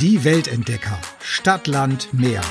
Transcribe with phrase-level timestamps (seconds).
[0.00, 0.98] Die Weltentdecker.
[1.22, 2.42] Stadt, Land, Meer.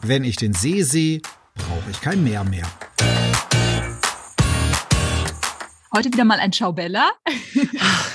[0.00, 1.20] Wenn ich den See sehe,
[1.54, 2.66] brauche ich kein Meer mehr.
[5.92, 7.10] Heute wieder mal ein Ciao Bella.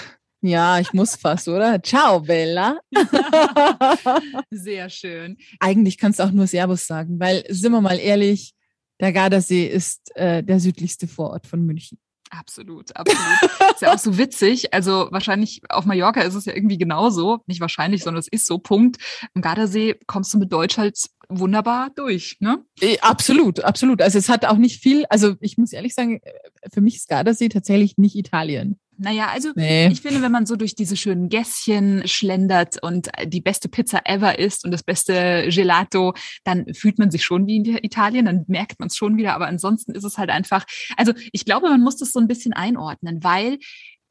[0.43, 1.84] Ja, ich muss fast, oder?
[1.84, 2.79] Ciao, Bella.
[4.50, 5.38] Sehr schön.
[5.59, 8.55] Eigentlich kannst du auch nur Servus sagen, weil, sind wir mal ehrlich,
[9.00, 12.00] der Gardasee ist äh, der südlichste Vorort von München.
[12.32, 13.73] Absolut, absolut.
[13.73, 14.73] ist ja auch so witzig.
[14.73, 17.39] Also wahrscheinlich auf Mallorca ist es ja irgendwie genauso.
[17.45, 18.58] Nicht wahrscheinlich, sondern es ist so.
[18.58, 18.98] Punkt.
[19.34, 22.63] Am Gardasee kommst du mit Deutsch halt wunderbar durch, ne?
[22.80, 24.02] Äh, absolut, absolut.
[24.02, 26.31] Also es hat auch nicht viel, also ich muss ehrlich sagen, äh,
[26.72, 28.80] für mich ist Gardasee tatsächlich nicht Italien.
[29.02, 29.88] Naja, also Nee.
[29.88, 34.38] ich finde, wenn man so durch diese schönen Gässchen schlendert und die beste Pizza ever
[34.38, 38.80] isst und das beste Gelato, dann fühlt man sich schon wie in Italien, dann merkt
[38.80, 39.34] man es schon wieder.
[39.34, 40.66] Aber ansonsten ist es halt einfach,
[40.98, 43.58] also ich glaube, man muss das so ein bisschen einordnen, weil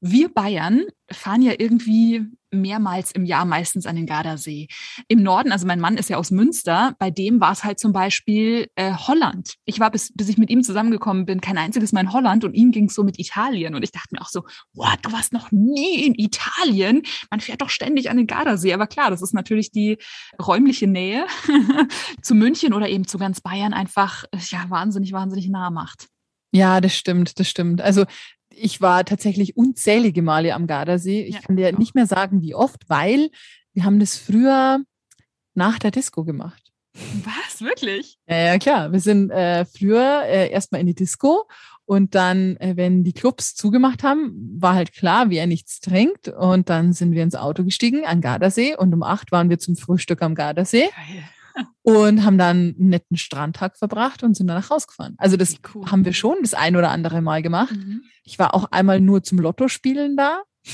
[0.01, 4.69] wir Bayern fahren ja irgendwie mehrmals im Jahr meistens an den Gardasee.
[5.09, 7.93] Im Norden, also mein Mann ist ja aus Münster, bei dem war es halt zum
[7.93, 9.55] Beispiel äh, Holland.
[9.65, 12.55] Ich war, bis, bis ich mit ihm zusammengekommen bin, kein einziges Mal in Holland und
[12.55, 13.75] ihm ging es so mit Italien.
[13.75, 14.43] Und ich dachte mir auch so,
[14.75, 17.03] what, du warst noch nie in Italien?
[17.31, 18.73] Man fährt doch ständig an den Gardasee.
[18.73, 19.99] Aber klar, das ist natürlich die
[20.41, 21.27] räumliche Nähe
[22.23, 26.09] zu München oder eben zu ganz Bayern einfach ja wahnsinnig, wahnsinnig nah macht.
[26.53, 27.81] Ja, das stimmt, das stimmt.
[27.81, 28.07] Also
[28.55, 31.23] ich war tatsächlich unzählige Male am Gardasee.
[31.23, 33.31] Ich Ja, kann dir nicht mehr sagen, wie oft, weil
[33.73, 34.81] wir haben das früher
[35.55, 36.71] nach der Disco gemacht.
[37.25, 37.61] Was?
[37.61, 38.19] Wirklich?
[38.27, 38.93] Ja, ja klar.
[38.93, 41.49] Wir sind äh, früher äh, erstmal in die Disco
[41.85, 46.29] und dann, äh, wenn die Clubs zugemacht haben, war halt klar, wie er nichts trinkt.
[46.29, 49.77] Und dann sind wir ins Auto gestiegen an Gardasee und um acht waren wir zum
[49.77, 51.25] Frühstück am Gardasee Geil.
[51.83, 55.15] Und haben dann einen netten Strandtag verbracht und sind dann nach Hause gefahren.
[55.19, 55.87] Also das cool.
[55.91, 57.75] haben wir schon das ein oder andere Mal gemacht.
[57.75, 58.03] Mhm.
[58.25, 60.43] Ich war auch einmal nur zum Lottospielen da.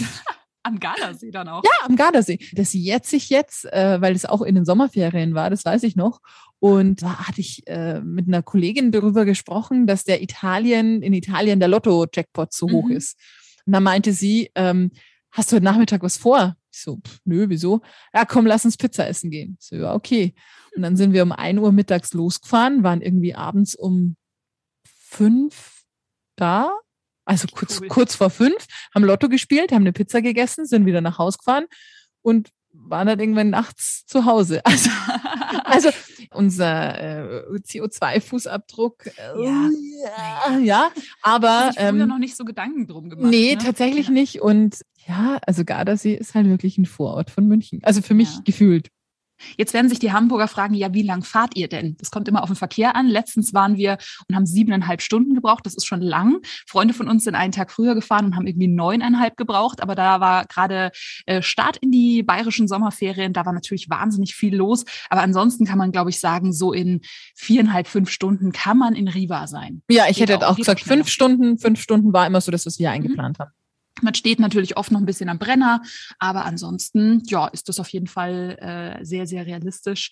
[0.63, 1.63] Am Gardasee dann auch.
[1.63, 2.41] Ja, am Gardasee.
[2.53, 5.95] Das jetzt sich jetzt, äh, weil es auch in den Sommerferien war, das weiß ich
[5.95, 6.19] noch.
[6.59, 11.61] Und da hatte ich äh, mit einer Kollegin darüber gesprochen, dass der Italien, in Italien
[11.61, 12.97] der Lotto-Jackpot so hoch Mhm.
[12.97, 13.17] ist.
[13.65, 14.91] Und da meinte sie, ähm,
[15.31, 16.57] hast du heute Nachmittag was vor?
[16.77, 17.81] Ich so, pff, nö, wieso?
[18.13, 19.57] Ja, komm, lass uns Pizza essen gehen.
[19.59, 20.35] Ich so, ja, okay.
[20.75, 24.17] Und dann sind wir um 1 Uhr mittags losgefahren, waren irgendwie abends um
[24.85, 25.85] fünf
[26.37, 26.79] da.
[27.25, 27.89] Also kurz, cool.
[27.89, 31.65] kurz vor fünf, haben Lotto gespielt, haben eine Pizza gegessen, sind wieder nach Hause gefahren
[32.21, 32.51] und
[32.89, 34.63] waren dann irgendwann nachts zu Hause.
[35.65, 35.91] Also, also
[36.33, 39.71] unser äh, CO2-Fußabdruck, äh, Ja.
[40.49, 40.91] ja, ja,
[41.23, 43.31] aber sich früher ähm, noch nicht so Gedanken drum gemacht.
[43.31, 43.63] nee, ne?
[43.63, 44.13] tatsächlich ja.
[44.13, 44.43] nicht.
[44.43, 47.81] Und ja, also Gardasee ist halt wirklich ein Vorort von München.
[47.85, 48.41] Also für mich Ja.
[48.45, 48.89] gefühlt.
[49.57, 51.97] Jetzt werden sich die Hamburger fragen, ja, wie lang fahrt ihr denn?
[51.99, 53.07] Das kommt immer auf den Verkehr an.
[53.07, 53.99] Letztens waren wir
[54.29, 55.67] und haben siebeneinhalb Stunden gebraucht.
[55.67, 56.41] Das ist schon lang.
[56.67, 59.83] Freunde von uns sind einen Tag früher gefahren und haben irgendwie neuneinhalb gebraucht.
[59.83, 60.91] Aber da war gerade
[61.27, 63.33] äh, Start in die bayerischen Sommerferien.
[63.33, 64.85] Da war natürlich wahnsinnig viel los.
[65.11, 67.01] Aber ansonsten kann man, glaube ich, sagen, so in
[67.35, 69.83] viereinhalb, fünf Stunden kann man in Riva sein.
[69.91, 70.99] Ja, ich Geht hätte auch, auch gesagt, schneller.
[70.99, 73.51] fünf Stunden, fünf Stunden war immer so das, was wir eingeplant haben.
[74.03, 75.83] Man steht natürlich oft noch ein bisschen am Brenner,
[76.19, 80.11] aber ansonsten, ja, ist das auf jeden Fall äh, sehr, sehr realistisch.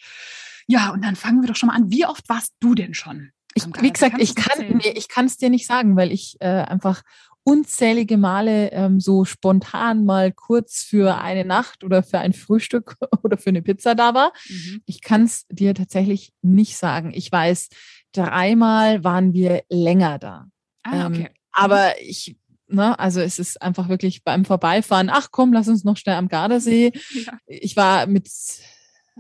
[0.67, 1.91] Ja, und dann fangen wir doch schon mal an.
[1.91, 3.31] Wie oft warst du denn schon?
[3.55, 6.47] Ich, wie gesagt, ich kann, nee, ich kann es dir nicht sagen, weil ich äh,
[6.47, 7.03] einfach
[7.45, 13.37] unzählige Male ähm, so spontan mal kurz für eine Nacht oder für ein Frühstück oder
[13.37, 14.33] für eine Pizza da war.
[14.49, 14.83] Mhm.
[14.87, 17.13] Ich kann es dir tatsächlich nicht sagen.
[17.15, 17.69] Ich weiß,
[18.13, 20.47] dreimal waren wir länger da.
[20.83, 21.31] Ah, Ähm, okay.
[21.53, 22.37] Aber ich,
[22.69, 26.29] ne, also es ist einfach wirklich beim Vorbeifahren, ach komm, lass uns noch schnell am
[26.29, 26.93] Gardasee.
[27.15, 27.39] Ja.
[27.47, 28.29] Ich war mit,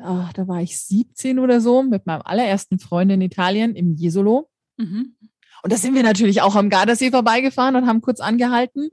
[0.02, 4.50] ach, da war ich 17 oder so, mit meinem allerersten Freund in Italien, im Jesolo.
[4.76, 5.14] Mhm.
[5.62, 8.90] Und da sind wir natürlich auch am Gardasee vorbeigefahren und haben kurz angehalten.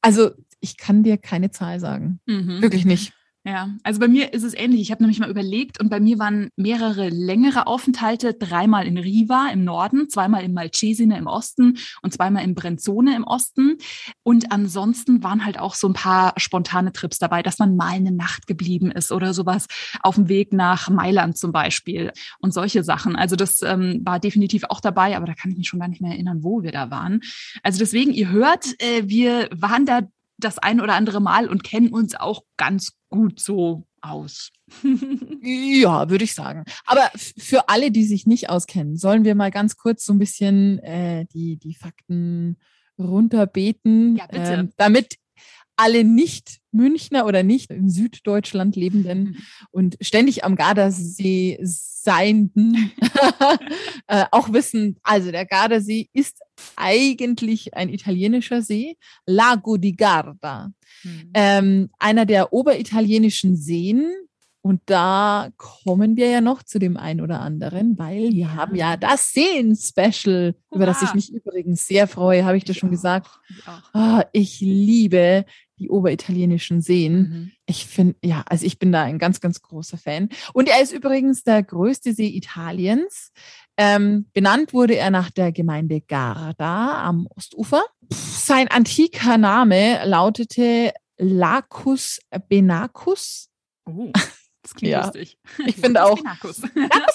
[0.00, 2.20] Also ich kann dir keine Zahl sagen.
[2.26, 2.62] Mhm.
[2.62, 3.12] Wirklich nicht.
[3.46, 4.80] Ja, also bei mir ist es ähnlich.
[4.80, 9.50] Ich habe nämlich mal überlegt und bei mir waren mehrere längere Aufenthalte, dreimal in Riva
[9.52, 13.76] im Norden, zweimal in Malcesine im Osten und zweimal in Brenzone im Osten.
[14.22, 18.12] Und ansonsten waren halt auch so ein paar spontane Trips dabei, dass man mal eine
[18.12, 19.66] Nacht geblieben ist oder sowas
[20.00, 23.14] auf dem Weg nach Mailand zum Beispiel und solche Sachen.
[23.14, 26.00] Also das ähm, war definitiv auch dabei, aber da kann ich mich schon gar nicht
[26.00, 27.20] mehr erinnern, wo wir da waren.
[27.62, 30.00] Also deswegen, ihr hört, äh, wir waren da
[30.38, 34.50] das ein oder andere Mal und kennen uns auch ganz gut so aus.
[35.46, 36.64] Ja, würde ich sagen.
[36.86, 40.78] Aber für alle, die sich nicht auskennen, sollen wir mal ganz kurz so ein bisschen
[40.78, 42.56] äh, die, die Fakten
[42.98, 44.52] runterbeten, Ja, bitte.
[44.54, 45.16] ähm, damit
[45.76, 49.36] alle nicht Münchner oder nicht in Süddeutschland lebenden Mhm.
[49.70, 52.92] und ständig am Gardasee seienden
[54.08, 56.38] äh, auch wissen, also der Gardasee ist
[56.76, 60.70] eigentlich ein italienischer See, Lago di Garda,
[61.02, 61.30] Mhm.
[61.34, 64.10] ähm, einer der oberitalienischen Seen.
[64.66, 68.54] Und da kommen wir ja noch zu dem einen oder anderen, weil wir Ja.
[68.54, 72.80] haben ja das Seen-Special, über das ich mich übrigens sehr freue, habe ich das Ich
[72.80, 73.28] schon gesagt.
[73.50, 73.66] Ich.
[73.92, 75.44] Ah, ich liebe
[75.78, 77.14] die oberitalienischen Seen.
[77.14, 77.52] Mhm.
[77.66, 80.28] Ich finde, ja, also ich bin da ein ganz, ganz großer Fan.
[80.52, 83.32] Und er ist übrigens der größte See Italiens.
[83.76, 87.82] Ähm, benannt wurde er nach der Gemeinde Garda am Ostufer.
[88.10, 93.48] Sein antiker Name lautete Lacus Benacus.
[93.86, 94.10] Oh,
[94.62, 95.04] das klingt Ja.
[95.04, 95.38] lustig.
[95.66, 96.18] Ich finde auch.
[96.22, 96.62] Lacus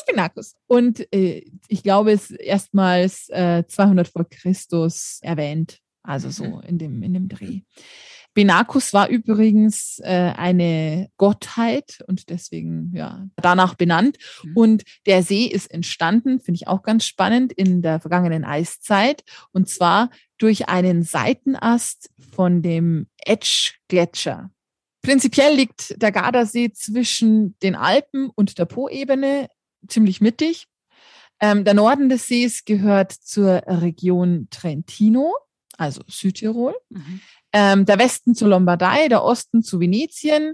[0.05, 0.55] Benacus.
[0.67, 5.79] Und äh, ich glaube, es ist erstmals äh, 200 vor Christus erwähnt.
[6.03, 6.61] Also so Mhm.
[6.67, 7.61] in dem, in dem Dreh.
[8.39, 14.17] Benacus war übrigens äh, eine Gottheit und deswegen ja danach benannt.
[14.43, 14.55] Mhm.
[14.55, 19.25] Und der See ist entstanden, finde ich auch ganz spannend, in der vergangenen Eiszeit.
[19.51, 24.49] Und zwar durch einen Seitenast von dem Etsch-Gletscher.
[25.01, 29.49] Prinzipiell liegt der Gardasee zwischen den Alpen und der Po-Ebene
[29.89, 30.67] ziemlich mittig.
[31.41, 35.35] Ähm, der Norden des Sees gehört zur Region Trentino,
[35.77, 36.75] also Südtirol.
[36.87, 37.19] Mhm.
[37.53, 40.53] Ähm, der Westen zur Lombardei, der Osten zu Venetien.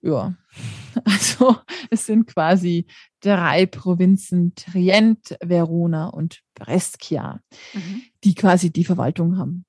[0.00, 0.34] Ja,
[1.04, 1.56] also
[1.90, 2.86] es sind quasi
[3.20, 7.40] drei Provinzen, Trient, Verona und Brescia,
[7.74, 8.02] Mhm.
[8.24, 9.64] die quasi die Verwaltung haben.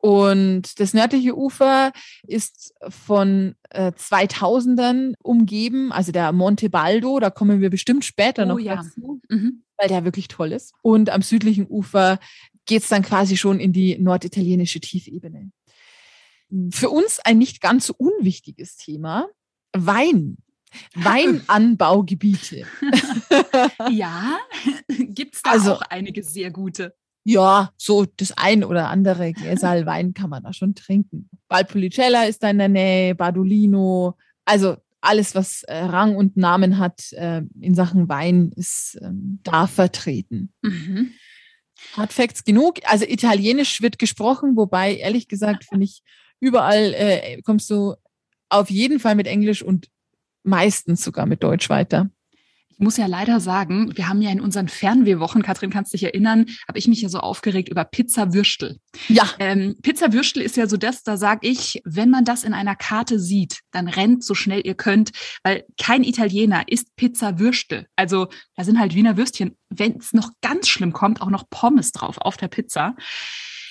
[0.00, 1.92] Und das nördliche Ufer
[2.26, 8.48] ist von äh, 2000ern umgeben, also der Monte Baldo, da kommen wir bestimmt später Oh
[8.48, 8.76] noch ja.
[8.76, 9.64] dazu Mhm.
[9.76, 10.72] weil der wirklich toll ist.
[10.82, 12.20] Und am südlichen Ufer
[12.66, 15.50] geht es dann quasi schon in die norditalienische Tiefebene.
[16.70, 19.26] Für uns ein nicht ganz so unwichtiges Thema,
[19.76, 20.38] Wein.
[20.94, 22.66] Weinanbaugebiete.
[23.90, 24.38] Ja,
[24.88, 26.94] gibt es da Also- auch einige sehr gute.
[27.24, 31.28] ja, so das ein oder andere Gläsal Wein kann man da schon trinken.
[31.48, 37.12] Valpolicella ist da in der Nähe, Bardolino, also alles, was äh, Rang und Namen hat
[37.12, 40.52] äh, in Sachen Wein, ist ähm, da vertreten.
[40.62, 41.12] Mhm.
[41.96, 42.80] Hard Facts genug.
[42.84, 46.02] Also Italienisch wird gesprochen, wobei ehrlich gesagt finde ich
[46.40, 47.94] überall äh, kommst du
[48.48, 49.88] auf jeden Fall mit Englisch und
[50.42, 52.10] meistens sogar mit Deutsch weiter.
[52.70, 56.46] Ich muss ja leider sagen, wir haben ja in unseren Fernwehwochen, Katrin, kannst dich erinnern,
[56.68, 58.78] habe ich mich ja so aufgeregt über Pizza-Würstel.
[59.08, 62.76] Ja, Ähm, Pizza-Würstel ist ja so das, da sag ich, wenn man das in einer
[62.76, 65.10] Karte sieht, dann rennt so schnell ihr könnt,
[65.42, 67.88] weil kein Italiener isst Pizza-Würstel.
[67.96, 71.90] Also da sind halt Wiener Würstchen, wenn es noch ganz schlimm kommt, auch noch Pommes
[71.90, 72.94] drauf auf der Pizza.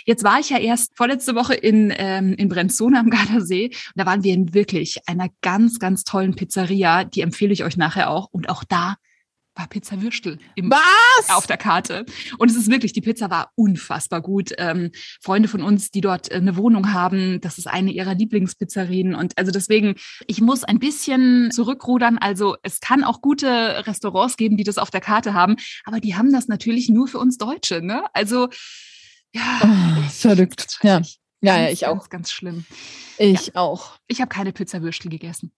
[0.08, 3.66] Jetzt war ich ja erst vorletzte Woche in, ähm, in Brenzone am Gardasee.
[3.66, 7.04] Und da waren wir in wirklich einer ganz, ganz tollen Pizzeria.
[7.04, 8.30] Die empfehle ich euch nachher auch.
[8.32, 8.96] Und auch da
[9.54, 11.30] war Pizza Würstel im, was?
[11.30, 12.06] auf der Karte.
[12.38, 14.54] Und es ist wirklich, die Pizza war unfassbar gut.
[14.58, 19.14] Ähm, Freunde von uns, die dort äh, eine Wohnung haben, das ist eine ihrer Lieblingspizzerien.
[19.14, 19.96] Und also deswegen,
[20.28, 22.18] ich muss ein bisschen zurückrudern.
[22.18, 26.16] Also es kann auch gute Restaurants geben, die das auf der Karte haben, aber die
[26.16, 27.82] haben das natürlich nur für uns Deutsche.
[27.82, 28.04] Ne?
[28.14, 28.48] Also
[29.34, 30.80] ja, Oh, ich- verrückt.
[30.84, 31.02] Ja.
[31.42, 31.94] Ja, ja, ich auch.
[31.98, 32.66] Ganz, ganz schlimm.
[33.20, 33.98] Ich auch.
[34.08, 35.52] Ich habe keine Pizzawürstel gegessen.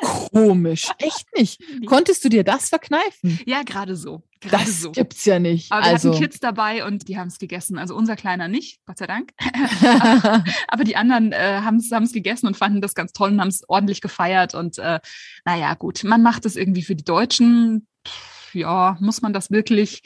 [0.00, 0.88] Komisch.
[0.98, 1.62] Echt nicht.
[1.86, 3.38] Konntest du dir das verkneifen?
[3.46, 4.24] Ja, gerade so.
[4.40, 4.90] Gerade Das so.
[4.90, 5.70] gibt's ja nicht.
[5.70, 6.10] Aber wir also.
[6.10, 7.78] hatten Kids dabei und die haben es gegessen.
[7.78, 9.32] Also unser Kleiner nicht, Gott sei Dank.
[10.68, 13.62] Aber die anderen äh, haben es gegessen und fanden das ganz toll und haben es
[13.68, 14.54] ordentlich gefeiert.
[14.54, 14.98] Und äh,
[15.44, 17.86] naja, gut, man macht es irgendwie für die Deutschen.
[18.06, 20.02] Pff, ja, muss man das wirklich?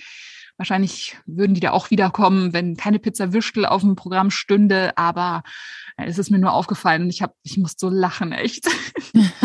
[0.56, 4.96] Wahrscheinlich würden die da auch wiederkommen, wenn keine Pizza Würstel auf dem Programm stünde.
[4.96, 5.42] Aber
[5.96, 8.66] äh, es ist mir nur aufgefallen und ich habe, ich muss so lachen, echt.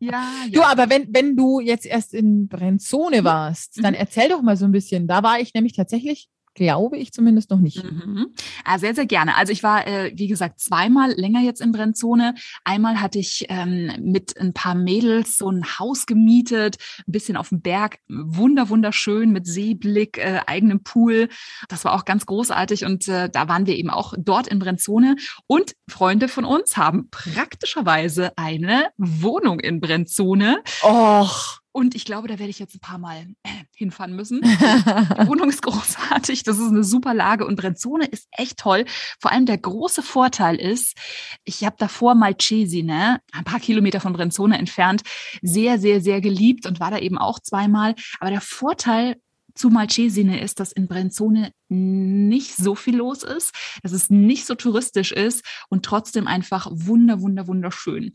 [0.00, 0.66] ja, Du, ja.
[0.66, 4.00] aber wenn, wenn du jetzt erst in Brenzone warst, dann Mhm.
[4.00, 5.06] erzähl doch mal so ein bisschen.
[5.06, 7.84] Da war ich nämlich tatsächlich, glaube ich zumindest noch nicht.
[7.84, 8.34] Mhm.
[8.64, 9.36] Ah, sehr, sehr gerne.
[9.36, 12.34] Also ich war, äh, wie gesagt, zweimal länger jetzt in Brenzone.
[12.64, 17.50] Einmal hatte ich ähm, mit ein paar Mädels so ein Haus gemietet, ein bisschen auf
[17.50, 21.28] dem Berg, wunder, wunderschön mit Seeblick, äh, eigenem Pool.
[21.68, 25.16] Das war auch ganz großartig und äh, da waren wir eben auch dort in Brenzone.
[25.46, 30.62] Und Freunde von uns haben praktischerweise eine Wohnung in Brenzone.
[30.82, 31.60] Och.
[31.78, 34.40] Und ich glaube, da werde ich jetzt ein paar Mal äh, hinfahren müssen.
[34.40, 34.48] Die
[35.28, 38.84] Wohnung ist großartig, das ist eine super Lage und Brenzone ist echt toll.
[39.20, 40.96] Vor allem der große Vorteil ist,
[41.44, 45.02] ich habe davor Malcesi, ne, ein paar Kilometer von Brenzone entfernt,
[45.40, 47.94] sehr, sehr, sehr geliebt und war da eben auch zweimal.
[48.18, 49.14] Aber der Vorteil
[49.54, 54.54] Zumal Cesine ist, dass in Brenzone nicht so viel los ist, dass es nicht so
[54.54, 58.12] touristisch ist und trotzdem einfach wunder, wunder, wunderschön.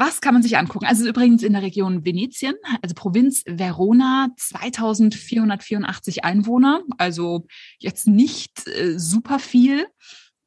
[0.00, 0.86] Was kann man sich angucken?
[0.86, 7.46] Also übrigens in der Region Venetien, also Provinz Verona, 2484 Einwohner, also
[7.78, 9.86] jetzt nicht äh, super viel.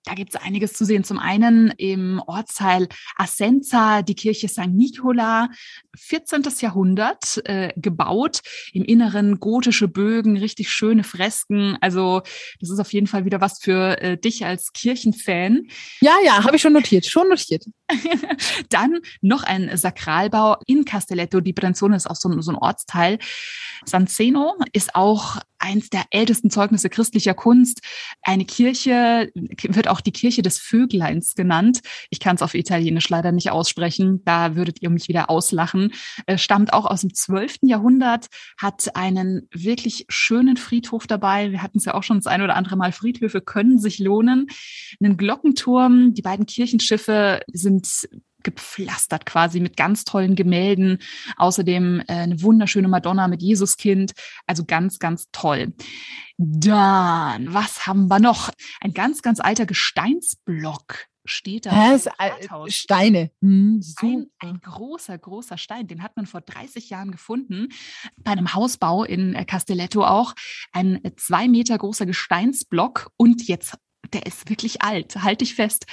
[0.05, 1.03] Da gibt es einiges zu sehen.
[1.03, 4.67] Zum einen im Ortsteil Assenza die Kirche St.
[4.67, 5.50] Nicola,
[5.98, 6.43] 14.
[6.60, 8.41] Jahrhundert äh, gebaut.
[8.74, 11.77] Im Inneren gotische Bögen, richtig schöne Fresken.
[11.79, 12.22] Also
[12.60, 15.67] das ist auf jeden Fall wieder was für äh, dich als Kirchenfan.
[16.01, 17.63] Ja, ja, habe ich schon notiert, schon notiert.
[18.69, 23.19] Dann noch ein Sakralbau in Castelletto di Brenzone ist auch so, so ein Ortsteil.
[23.86, 27.81] San Zeno ist auch eins der ältesten Zeugnisse christlicher Kunst.
[28.22, 31.82] Eine Kirche wird auch die Kirche des Vögleins genannt.
[32.10, 34.22] Ich kann es auf Italienisch leider nicht aussprechen.
[34.26, 35.94] Da würdet ihr mich wieder auslachen.
[36.26, 37.60] Äh, stammt auch aus dem 12.
[37.64, 41.52] Jahrhundert, hat einen wirklich schönen Friedhof dabei.
[41.52, 42.92] Wir hatten es ja auch schon das ein oder andere Mal.
[42.92, 44.48] Friedhöfe können sich lohnen.
[45.02, 46.14] Einen Glockenturm.
[46.14, 48.08] Die beiden Kirchenschiffe sind
[48.44, 51.00] gepflastert quasi mit ganz tollen Gemälden.
[51.38, 54.14] Außerdem äh, eine wunderschöne Madonna mit Jesuskind.
[54.48, 55.74] Also ganz, ganz toll.
[56.38, 58.50] Dann, was haben wir noch?
[58.82, 61.92] Ein ganz, ganz alter Gesteinsblock steht da.
[61.92, 62.10] Das
[62.74, 63.32] Steine.
[63.42, 65.88] Hm, ein, ein, großer, großer Stein.
[65.88, 67.70] Den hat man vor 30 Jahren gefunden.
[68.18, 70.34] Bei einem Hausbau in äh, Castelletto auch.
[70.72, 73.12] Ein zwei Meter großer Gesteinsblock.
[73.18, 73.78] Und jetzt
[74.13, 75.86] der ist wirklich alt, halte ich fest.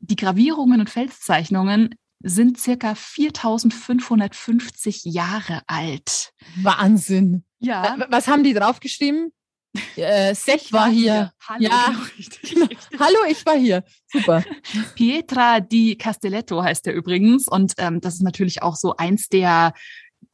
[0.00, 6.32] Die Gravierungen und Felszeichnungen sind circa 4550 Jahre alt.
[6.56, 7.44] Wahnsinn.
[7.60, 7.96] Ja.
[8.10, 9.32] Was haben die draufgeschrieben?
[9.96, 11.30] Äh, Sepp war, war hier.
[11.32, 11.46] hier.
[11.46, 11.94] Hallo, ja.
[12.42, 12.66] Genau.
[12.98, 13.84] Hallo, ich war hier.
[14.10, 14.42] Super.
[14.94, 17.48] Pietra di Castelletto heißt er übrigens.
[17.48, 19.74] Und ähm, das ist natürlich auch so eins der,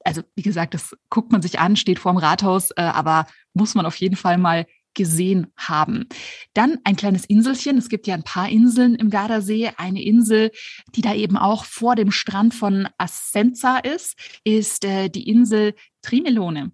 [0.04, 3.86] also wie gesagt, das guckt man sich an, steht vorm Rathaus, äh, aber muss man
[3.86, 6.06] auf jeden Fall mal gesehen haben.
[6.54, 7.78] Dann ein kleines Inselchen.
[7.78, 9.72] Es gibt ja ein paar Inseln im Gardasee.
[9.76, 10.50] Eine Insel,
[10.94, 16.70] die da eben auch vor dem Strand von Assenza ist, ist äh, die Insel Trimelone.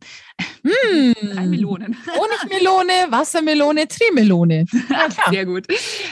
[0.62, 1.14] Hm.
[1.34, 1.96] Drei Melonen.
[2.06, 4.66] Honigmelone, Wassermelone, Trimelone.
[4.90, 5.66] Ja, Sehr gut.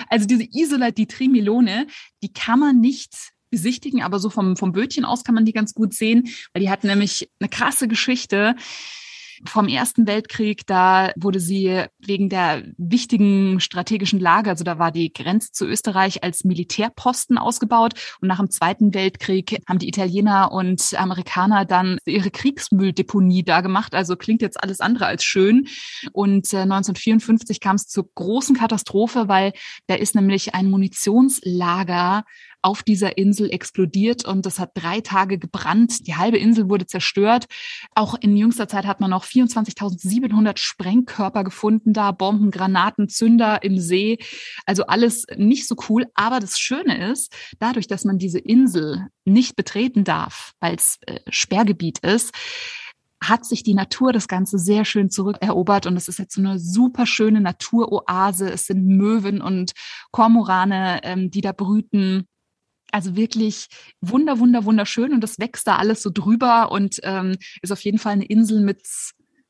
[0.09, 1.87] Also diese Isola di Trimelone,
[2.23, 5.75] die kann man nicht besichtigen, aber so vom, vom Bötchen aus kann man die ganz
[5.75, 8.55] gut sehen, weil die hat nämlich eine krasse Geschichte
[9.45, 10.67] vom Ersten Weltkrieg.
[10.67, 16.23] Da wurde sie wegen der wichtigen strategischen Lage, also da war die Grenze zu Österreich
[16.23, 17.95] als Militärposten ausgebaut.
[18.21, 23.95] Und nach dem Zweiten Weltkrieg haben die Italiener und Amerikaner dann ihre Kriegsmülldeponie da gemacht.
[23.95, 25.69] Also klingt jetzt alles andere als schön.
[26.13, 29.53] Und äh, 1954 kam es zur großen Katastrophe, weil
[29.87, 32.25] da ist nämlich ein Munitionslager
[32.69, 36.07] auf dieser Insel explodiert und das hat drei Tage gebrannt.
[36.07, 37.47] Die halbe Insel wurde zerstört.
[37.95, 43.79] Auch in jüngster Zeit hat man noch 24.700 Sprengkörper gefunden da, Bomben, Granaten, Zünder im
[43.79, 44.19] See.
[44.67, 46.09] Also alles nicht so cool.
[46.13, 51.21] Aber das Schöne ist, dadurch, dass man diese Insel nicht betreten darf, weil es äh,
[51.31, 52.35] Sperrgebiet ist,
[53.23, 56.59] hat sich die Natur das Ganze sehr schön zurückerobert und es ist jetzt so eine
[56.59, 58.51] super schöne Naturoase.
[58.51, 59.73] Es sind Möwen und
[60.11, 62.27] Kormorane, ähm, die da brüten.
[62.91, 63.67] Also wirklich
[64.01, 67.99] wunder, wunder, wunderschön und das wächst da alles so drüber und ähm, ist auf jeden
[67.99, 68.83] Fall eine Insel mit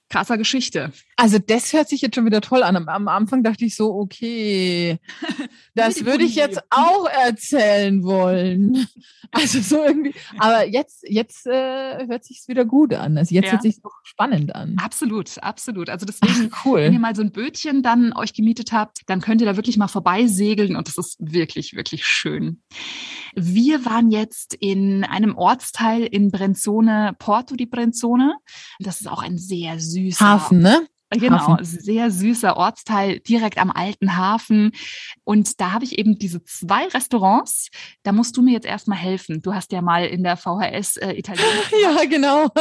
[0.09, 0.93] krasser Geschichte.
[1.21, 2.77] Also das hört sich jetzt schon wieder toll an.
[2.77, 5.01] Am, am Anfang dachte ich so, okay,
[5.75, 8.87] das würde ich jetzt auch erzählen wollen.
[9.31, 10.15] Also so irgendwie.
[10.39, 13.19] Aber jetzt, jetzt äh, hört sich wieder gut an.
[13.19, 13.53] Also jetzt ja.
[13.53, 14.77] hört sich doch spannend an.
[14.83, 15.91] Absolut, absolut.
[15.91, 16.81] Also deswegen, Ach, cool.
[16.81, 19.77] wenn ihr mal so ein Bötchen dann euch gemietet habt, dann könnt ihr da wirklich
[19.77, 22.63] mal vorbeisegeln und das ist wirklich, wirklich schön.
[23.35, 28.35] Wir waren jetzt in einem Ortsteil in Brenzone, Porto di Brenzone.
[28.79, 30.89] Das ist auch ein sehr süßer Hafen, ne?
[31.11, 31.65] Genau, Hafen.
[31.65, 34.73] sehr süßer Ortsteil direkt am alten Hafen.
[35.25, 37.71] Und da habe ich eben diese zwei Restaurants.
[38.03, 39.41] Da musst du mir jetzt erstmal helfen.
[39.41, 41.73] Du hast ja mal in der VHS äh, Italienisch.
[41.83, 42.49] ja, genau.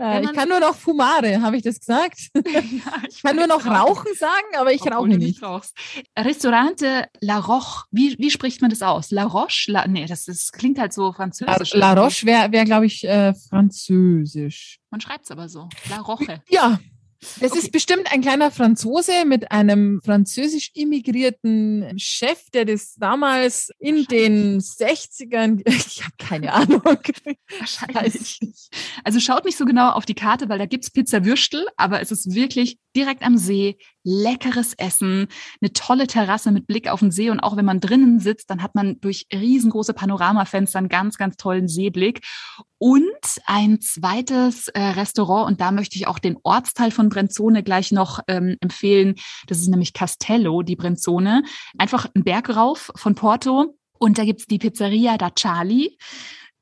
[0.00, 2.30] Äh, ich kann nur noch Fumare, habe ich das gesagt?
[2.34, 5.42] ja, ich kann nur noch rauchen sagen, aber ich rauche nicht.
[5.42, 5.76] Rauchst.
[6.18, 7.84] Restaurante La Roche.
[7.90, 9.10] Wie, wie spricht man das aus?
[9.10, 9.70] La Roche?
[9.70, 11.74] La, nee, das, das klingt halt so französisch.
[11.74, 14.78] La, La Roche wäre, wär, glaube ich, äh, französisch.
[14.90, 15.68] Man schreibt es aber so.
[15.90, 16.42] La Roche.
[16.48, 16.80] Ja,
[17.20, 17.58] es okay.
[17.58, 24.60] ist bestimmt ein kleiner Franzose mit einem französisch immigrierten Chef, der das damals in den
[24.60, 26.82] 60ern, ich habe keine Ahnung.
[27.58, 28.38] Wahrscheinlich.
[29.04, 32.10] Also schaut nicht so genau auf die Karte, weil da gibt's Pizza Würstel, aber es
[32.10, 35.28] ist wirklich direkt am See, leckeres Essen,
[35.60, 38.62] eine tolle Terrasse mit Blick auf den See und auch wenn man drinnen sitzt, dann
[38.62, 42.20] hat man durch riesengroße Panoramafenster einen ganz, ganz tollen Seeblick
[42.78, 43.04] und
[43.46, 48.20] ein zweites äh, Restaurant und da möchte ich auch den Ortsteil von Brenzone gleich noch
[48.26, 49.16] ähm, empfehlen.
[49.46, 51.42] Das ist nämlich Castello, die Brenzone.
[51.78, 55.98] Einfach ein Berg rauf von Porto und da gibt's die Pizzeria da Charlie.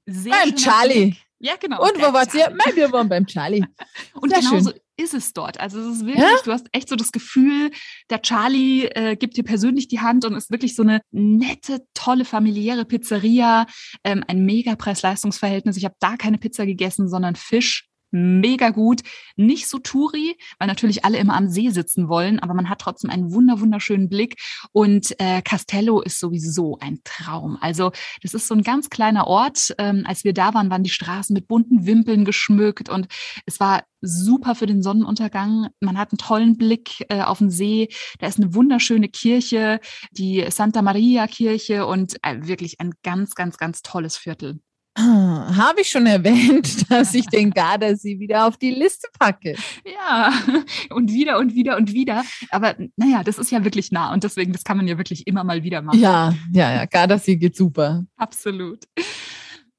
[0.06, 1.04] Sehr beim Charlie.
[1.06, 1.16] Blick.
[1.40, 1.82] Ja, genau.
[1.82, 2.50] Und wo wart ihr?
[2.50, 3.64] Nein, wir waren beim Charlie.
[4.14, 4.80] Und Sehr genauso schön.
[4.98, 5.60] Ist es dort.
[5.60, 6.36] Also es ist wirklich, ja?
[6.44, 7.70] du hast echt so das Gefühl,
[8.10, 12.24] der Charlie äh, gibt dir persönlich die Hand und ist wirklich so eine nette, tolle,
[12.24, 13.66] familiäre Pizzeria.
[14.04, 15.76] Ähm, ein mega Preis-Leistungs-Verhältnis.
[15.76, 19.02] Ich habe da keine Pizza gegessen, sondern Fisch mega gut.
[19.36, 23.10] Nicht so Touri, weil natürlich alle immer am See sitzen wollen, aber man hat trotzdem
[23.10, 24.36] einen wunder wunderschönen Blick.
[24.72, 27.58] Und äh, Castello ist sowieso ein Traum.
[27.60, 29.74] Also das ist so ein ganz kleiner Ort.
[29.78, 33.08] Ähm, als wir da waren, waren die Straßen mit bunten Wimpeln geschmückt und
[33.46, 35.68] es war super für den Sonnenuntergang.
[35.80, 37.88] Man hat einen tollen Blick äh, auf den See.
[38.18, 39.80] Da ist eine wunderschöne Kirche,
[40.12, 44.60] die Santa Maria Kirche und äh, wirklich ein ganz, ganz, ganz tolles Viertel.
[44.98, 49.54] Habe ich schon erwähnt, dass ich den Gardasee wieder auf die Liste packe.
[49.84, 50.32] Ja,
[50.90, 52.24] und wieder und wieder und wieder.
[52.50, 55.44] Aber naja, das ist ja wirklich nah und deswegen, das kann man ja wirklich immer
[55.44, 56.00] mal wieder machen.
[56.00, 58.04] Ja, ja, ja, Gardasee geht super.
[58.16, 58.84] Absolut.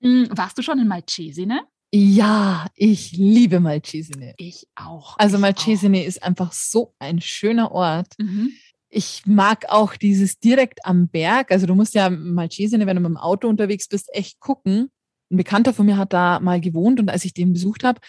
[0.02, 1.62] Hm, warst du schon in Malcesine?
[1.92, 4.36] Ja, ich liebe Malcesine.
[4.38, 5.18] Ich auch.
[5.18, 8.14] Also ich Malcesine ist einfach so ein schöner Ort.
[8.20, 8.52] Mhm.
[8.90, 11.52] Ich mag auch dieses direkt am Berg.
[11.52, 14.90] Also du musst ja Malcesine, wenn du mit dem Auto unterwegs bist, echt gucken
[15.32, 18.00] ein Bekannter von mir hat da mal gewohnt und als ich den besucht habe,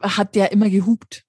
[0.00, 1.24] hat der immer gehupt.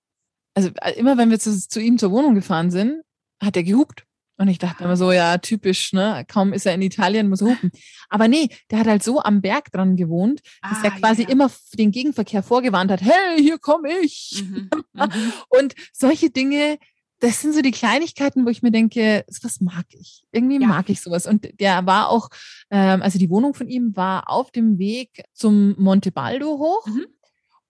[0.53, 3.01] Also äh, immer wenn wir zu, zu ihm zur Wohnung gefahren sind,
[3.41, 4.05] hat er gehupt.
[4.37, 6.25] Und ich dachte immer so, ja, typisch, ne?
[6.27, 7.71] Kaum ist er in Italien, muss er hupen.
[8.09, 11.29] Aber nee, der hat halt so am Berg dran gewohnt, dass ah, er quasi ja.
[11.29, 14.43] immer den Gegenverkehr vorgewarnt hat, hey, hier komme ich.
[14.45, 15.33] Mhm, mhm.
[15.49, 16.79] und solche Dinge,
[17.25, 20.23] das sind so die Kleinigkeiten, wo ich mir denke, was mag ich?
[20.31, 20.67] Irgendwie ja.
[20.67, 21.25] mag ich sowas.
[21.25, 22.29] Und der war auch,
[22.69, 26.85] ähm, also die Wohnung von ihm war auf dem Weg zum Monte Baldo hoch.
[26.85, 27.05] Mhm.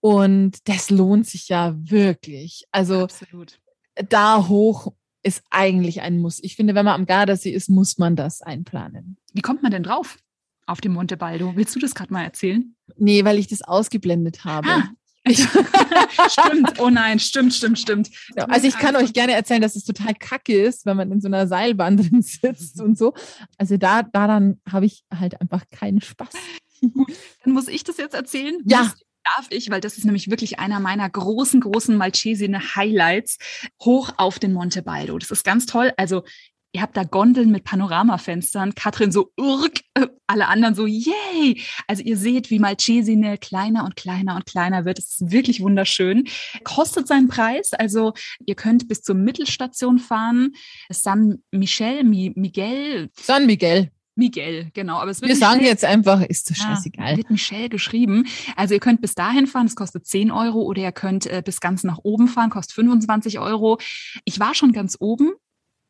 [0.00, 2.66] Und das lohnt sich ja wirklich.
[2.70, 3.58] Also Absolut.
[4.10, 6.38] da hoch ist eigentlich ein Muss.
[6.42, 9.16] Ich finde, wenn man am Gardasee ist, muss man das einplanen.
[9.32, 10.18] Wie kommt man denn drauf?
[10.66, 11.56] Auf dem Monte Baldo.
[11.56, 12.76] Willst du das gerade mal erzählen?
[12.96, 14.68] Nee, weil ich das ausgeblendet habe.
[14.68, 14.90] Ah,
[16.30, 18.10] stimmt, oh nein, stimmt, stimmt, stimmt.
[18.36, 21.20] Ja, also ich kann euch gerne erzählen, dass es total kacke ist, wenn man in
[21.20, 23.14] so einer Seilbahn drin sitzt und so.
[23.58, 26.34] Also da, daran habe ich halt einfach keinen Spaß.
[27.44, 28.56] Dann muss ich das jetzt erzählen.
[28.64, 28.92] Ja.
[29.36, 33.38] Darf ich, weil das ist nämlich wirklich einer meiner großen, großen Malcesine Highlights,
[33.82, 35.18] hoch auf den Monte Baldo.
[35.18, 35.92] Das ist ganz toll.
[35.96, 36.22] Also
[36.76, 38.74] ihr habt da Gondeln mit Panoramafenstern.
[38.74, 39.80] Katrin so, urk,
[40.26, 41.62] alle anderen so, yay.
[41.86, 44.98] Also ihr seht, wie Malcesine kleiner und kleiner und kleiner wird.
[44.98, 46.28] Es ist wirklich wunderschön.
[46.64, 47.72] Kostet seinen Preis.
[47.72, 48.12] Also
[48.44, 50.52] ihr könnt bis zur Mittelstation fahren.
[50.90, 53.08] San Michel, Mi Miguel.
[53.14, 53.90] San Miguel.
[54.14, 54.98] Miguel, genau.
[54.98, 57.12] Aber es wird Wir sagen jetzt einfach, ist das scheißegal.
[57.12, 58.26] Ja, wird Michel geschrieben.
[58.54, 61.60] Also ihr könnt bis dahin fahren, es kostet 10 Euro, oder ihr könnt äh, bis
[61.60, 63.78] ganz nach oben fahren, kostet 25 Euro.
[64.24, 65.32] Ich war schon ganz oben,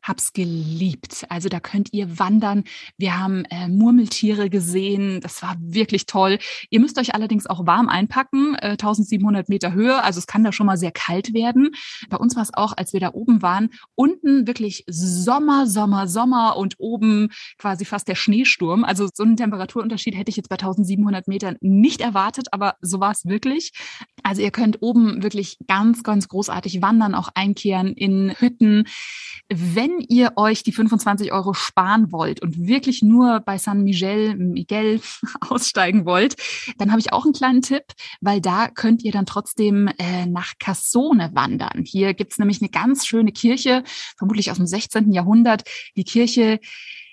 [0.07, 1.25] hab's geliebt.
[1.29, 2.63] Also da könnt ihr wandern.
[2.97, 5.21] Wir haben äh, Murmeltiere gesehen.
[5.21, 6.39] Das war wirklich toll.
[6.69, 10.03] Ihr müsst euch allerdings auch warm einpacken, äh, 1700 Meter Höhe.
[10.03, 11.69] Also es kann da schon mal sehr kalt werden.
[12.09, 16.57] Bei uns war es auch, als wir da oben waren, unten wirklich Sommer, Sommer, Sommer
[16.57, 18.83] und oben quasi fast der Schneesturm.
[18.83, 23.11] Also so einen Temperaturunterschied hätte ich jetzt bei 1700 Metern nicht erwartet, aber so war
[23.11, 23.71] es wirklich.
[24.23, 28.85] Also ihr könnt oben wirklich ganz, ganz großartig wandern, auch einkehren in Hütten.
[29.49, 35.01] Wenn ihr euch die 25 Euro sparen wollt und wirklich nur bei San Miguel, Miguel
[35.41, 36.35] aussteigen wollt,
[36.77, 37.83] dann habe ich auch einen kleinen Tipp,
[38.21, 41.83] weil da könnt ihr dann trotzdem äh, nach Cassone wandern.
[41.85, 43.83] Hier gibt's nämlich eine ganz schöne Kirche,
[44.17, 45.11] vermutlich aus dem 16.
[45.11, 45.63] Jahrhundert,
[45.95, 46.59] die Kirche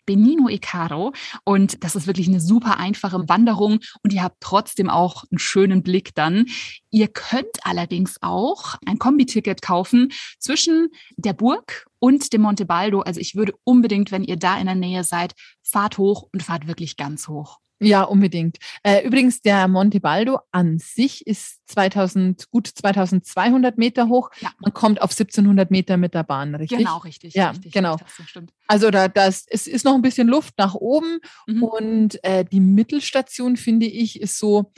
[0.07, 1.13] Benino e Caro.
[1.45, 5.83] Und das ist wirklich eine super einfache Wanderung und ihr habt trotzdem auch einen schönen
[5.83, 6.47] Blick dann.
[6.91, 13.01] Ihr könnt allerdings auch ein Kombiticket kaufen zwischen der Burg und dem Monte Baldo.
[13.01, 16.67] Also ich würde unbedingt, wenn ihr da in der Nähe seid, fahrt hoch und fahrt
[16.67, 17.61] wirklich ganz hoch.
[17.81, 18.59] Ja, unbedingt.
[18.83, 24.29] Äh, übrigens, der Monte Baldo an sich ist 2000, gut 2200 Meter hoch.
[24.41, 24.51] Ja.
[24.61, 26.77] Man kommt auf 1700 Meter mit der Bahn, richtig?
[26.77, 27.33] Genau, richtig.
[27.33, 27.95] Ja, richtig, genau.
[27.95, 31.63] Richtig, also da, das, es ist noch ein bisschen Luft nach oben mhm.
[31.63, 34.73] und äh, die Mittelstation, finde ich, ist so,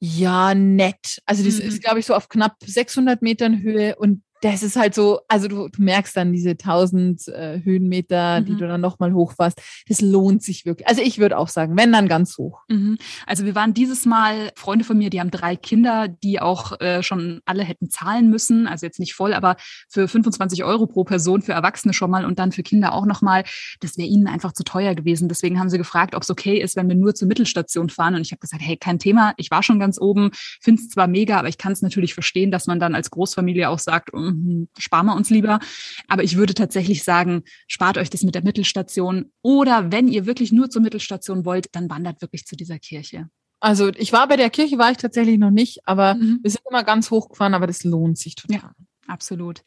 [0.00, 1.22] ja, nett.
[1.24, 1.68] Also das mhm.
[1.68, 5.48] ist, glaube ich, so auf knapp 600 Metern Höhe und das ist halt so, also
[5.48, 8.44] du, du merkst dann diese 1000 äh, Höhenmeter, mhm.
[8.44, 9.58] die du dann nochmal hochfährst.
[9.88, 10.86] Das lohnt sich wirklich.
[10.86, 12.60] Also ich würde auch sagen, wenn dann ganz hoch.
[12.68, 12.98] Mhm.
[13.26, 17.02] Also wir waren dieses Mal, Freunde von mir, die haben drei Kinder, die auch äh,
[17.02, 18.66] schon alle hätten zahlen müssen.
[18.66, 19.56] Also jetzt nicht voll, aber
[19.88, 23.44] für 25 Euro pro Person für Erwachsene schon mal und dann für Kinder auch nochmal.
[23.80, 25.30] Das wäre ihnen einfach zu teuer gewesen.
[25.30, 28.14] Deswegen haben sie gefragt, ob es okay ist, wenn wir nur zur Mittelstation fahren.
[28.14, 29.32] Und ich habe gesagt, hey, kein Thema.
[29.38, 32.50] Ich war schon ganz oben, finde es zwar mega, aber ich kann es natürlich verstehen,
[32.50, 34.33] dass man dann als Großfamilie auch sagt, mm,
[34.78, 35.60] sparen wir uns lieber.
[36.08, 39.32] Aber ich würde tatsächlich sagen, spart euch das mit der Mittelstation.
[39.42, 43.28] Oder wenn ihr wirklich nur zur Mittelstation wollt, dann wandert wirklich zu dieser Kirche.
[43.60, 46.40] Also ich war bei der Kirche, war ich tatsächlich noch nicht, aber mhm.
[46.42, 48.58] wir sind immer ganz hochgefahren, aber das lohnt sich total.
[48.58, 48.72] Ja.
[49.06, 49.62] Absolut.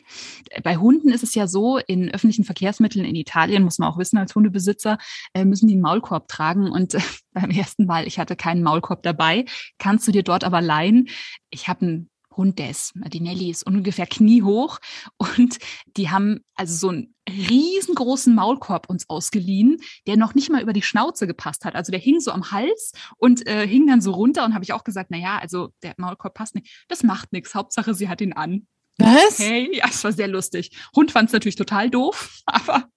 [0.64, 4.18] Bei Hunden ist es ja so, in öffentlichen Verkehrsmitteln in Italien, muss man auch wissen,
[4.18, 4.98] als Hundebesitzer,
[5.34, 6.72] äh, müssen die einen Maulkorb tragen.
[6.72, 7.00] Und äh,
[7.34, 9.46] beim ersten Mal, ich hatte keinen Maulkorb dabei,
[9.78, 11.08] kannst du dir dort aber leihen.
[11.50, 14.80] Ich habe einen Hund, der ist, die Nelly ist ungefähr kniehoch
[15.18, 15.58] und
[15.98, 20.82] die haben also so einen riesengroßen Maulkorb uns ausgeliehen, der noch nicht mal über die
[20.82, 21.76] Schnauze gepasst hat.
[21.76, 24.74] Also der hing so am Hals und äh, hing dann so runter und habe ich
[24.74, 26.86] auch gesagt, na ja, also der Maulkorb passt nicht.
[26.88, 27.56] Das macht nichts.
[27.56, 28.68] Hauptsache, sie hat ihn an.
[28.98, 29.40] Was?
[29.40, 30.72] Okay, ja, es war sehr lustig.
[30.96, 32.90] Hund fand es natürlich total doof, aber,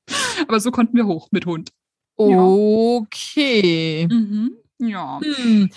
[0.46, 1.70] aber so konnten wir hoch mit Hund.
[2.16, 4.02] Okay.
[4.02, 4.16] Ja.
[4.16, 4.56] Mhm.
[4.80, 5.20] Ja.
[5.20, 5.70] Hm.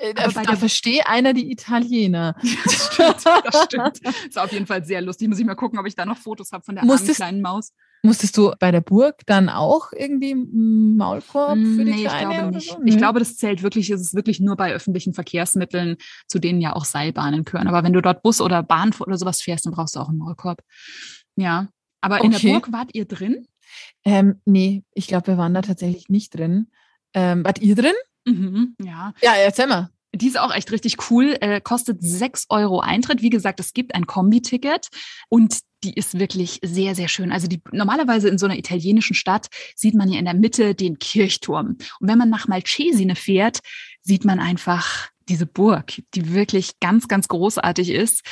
[0.00, 2.36] Äh, da, da verstehe einer die Italiener.
[2.64, 4.00] das stimmt, das stimmt.
[4.28, 5.28] Ist auf jeden Fall sehr lustig.
[5.28, 7.72] Muss ich mal gucken, ob ich da noch Fotos habe von der musstest, kleinen Maus.
[8.02, 12.32] Musstest du bei der Burg dann auch irgendwie Maulkorb für die nee, Kleine?
[12.32, 12.70] Ich glaube nicht.
[12.70, 12.82] So?
[12.84, 15.96] Ich glaube, das zählt wirklich, ist es wirklich nur bei öffentlichen Verkehrsmitteln,
[16.28, 17.66] zu denen ja auch Seilbahnen gehören.
[17.66, 20.18] Aber wenn du dort Bus oder Bahn oder sowas fährst, dann brauchst du auch einen
[20.18, 20.62] Maulkorb.
[21.36, 21.68] Ja.
[22.02, 22.26] Aber okay.
[22.26, 23.46] in der Burg wart ihr drin?
[24.04, 26.68] Ähm, nee, ich glaube, wir waren da tatsächlich nicht drin.
[27.14, 27.94] Ähm, wart ihr drin?
[28.24, 29.12] Mhm, ja.
[29.22, 29.90] Ja, erzähl mal.
[30.14, 31.36] Die ist auch echt richtig cool.
[31.40, 33.20] Äh, kostet 6 Euro Eintritt.
[33.20, 34.88] Wie gesagt, es gibt ein Kombi-Ticket
[35.28, 37.32] und die ist wirklich sehr, sehr schön.
[37.32, 40.98] Also die, normalerweise in so einer italienischen Stadt sieht man ja in der Mitte den
[40.98, 41.76] Kirchturm.
[42.00, 43.58] Und wenn man nach Malcesine fährt,
[44.02, 48.22] sieht man einfach diese Burg, die wirklich ganz, ganz großartig ist.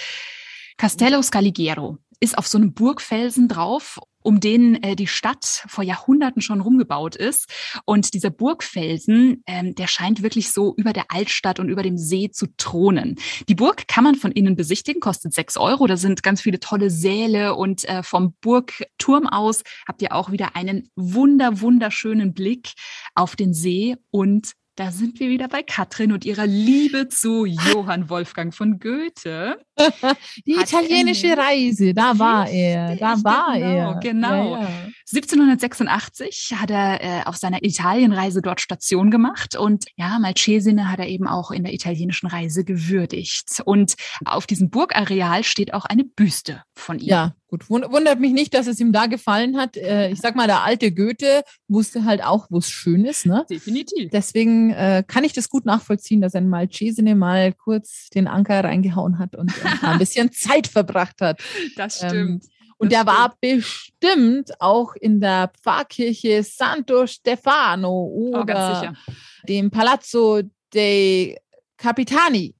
[0.77, 6.43] Castello Scaligero ist auf so einem Burgfelsen drauf um den äh, die Stadt vor Jahrhunderten
[6.43, 7.47] schon rumgebaut ist.
[7.85, 12.31] Und dieser Burgfelsen, ähm, der scheint wirklich so über der Altstadt und über dem See
[12.31, 13.17] zu thronen.
[13.49, 15.87] Die Burg kann man von innen besichtigen, kostet sechs Euro.
[15.87, 20.57] Da sind ganz viele tolle Säle und äh, vom Burgturm aus habt ihr auch wieder
[20.57, 22.73] einen wunder, wunderschönen Blick
[23.15, 28.09] auf den See und da sind wir wieder bei Katrin und ihrer Liebe zu Johann
[28.09, 29.59] Wolfgang von Goethe.
[30.47, 34.01] Die italienische Reise, da war er, da war genau, er.
[34.01, 34.55] Genau.
[34.55, 34.69] Ja, ja.
[35.15, 41.09] 1786 hat er äh, auf seiner Italienreise dort Station gemacht und ja, Malcesine hat er
[41.09, 43.63] eben auch in der italienischen Reise gewürdigt.
[43.65, 47.09] Und auf diesem Burgareal steht auch eine Büste von ihm.
[47.09, 47.69] Ja, gut.
[47.69, 49.77] Wundert mich nicht, dass es ihm da gefallen hat.
[49.77, 53.27] Äh, ich sag mal, der alte Goethe wusste halt auch, wo es schön ist.
[53.27, 53.45] Ne?
[53.51, 54.11] Definitiv.
[54.11, 59.19] Deswegen äh, kann ich das gut nachvollziehen, dass ein Malcesine mal kurz den Anker reingehauen
[59.19, 61.41] hat und äh, ein bisschen Zeit verbracht hat.
[61.77, 62.45] Das ähm, stimmt.
[62.45, 69.13] Ähm, und der war bestimmt auch in der Pfarrkirche Santo Stefano oh, oder oh,
[69.47, 70.43] dem Palazzo
[70.75, 71.37] dei
[71.77, 72.57] Capitani.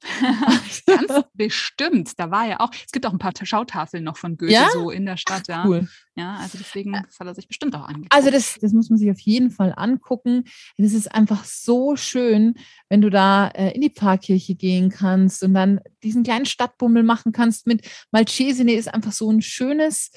[0.86, 2.12] Ganz bestimmt.
[2.18, 4.68] Da war ja auch, es gibt auch ein paar Schautafeln noch von Goethe ja?
[4.72, 5.64] so in der Stadt, ja.
[5.66, 5.88] Cool.
[6.14, 8.12] Ja, also deswegen, das hat er sich bestimmt auch angeguckt.
[8.12, 10.44] Also das, das muss man sich auf jeden Fall angucken.
[10.76, 12.54] Es ist einfach so schön,
[12.88, 17.32] wenn du da äh, in die Pfarrkirche gehen kannst und dann diesen kleinen Stadtbummel machen
[17.32, 20.10] kannst mit Malcesine ist einfach so ein schönes,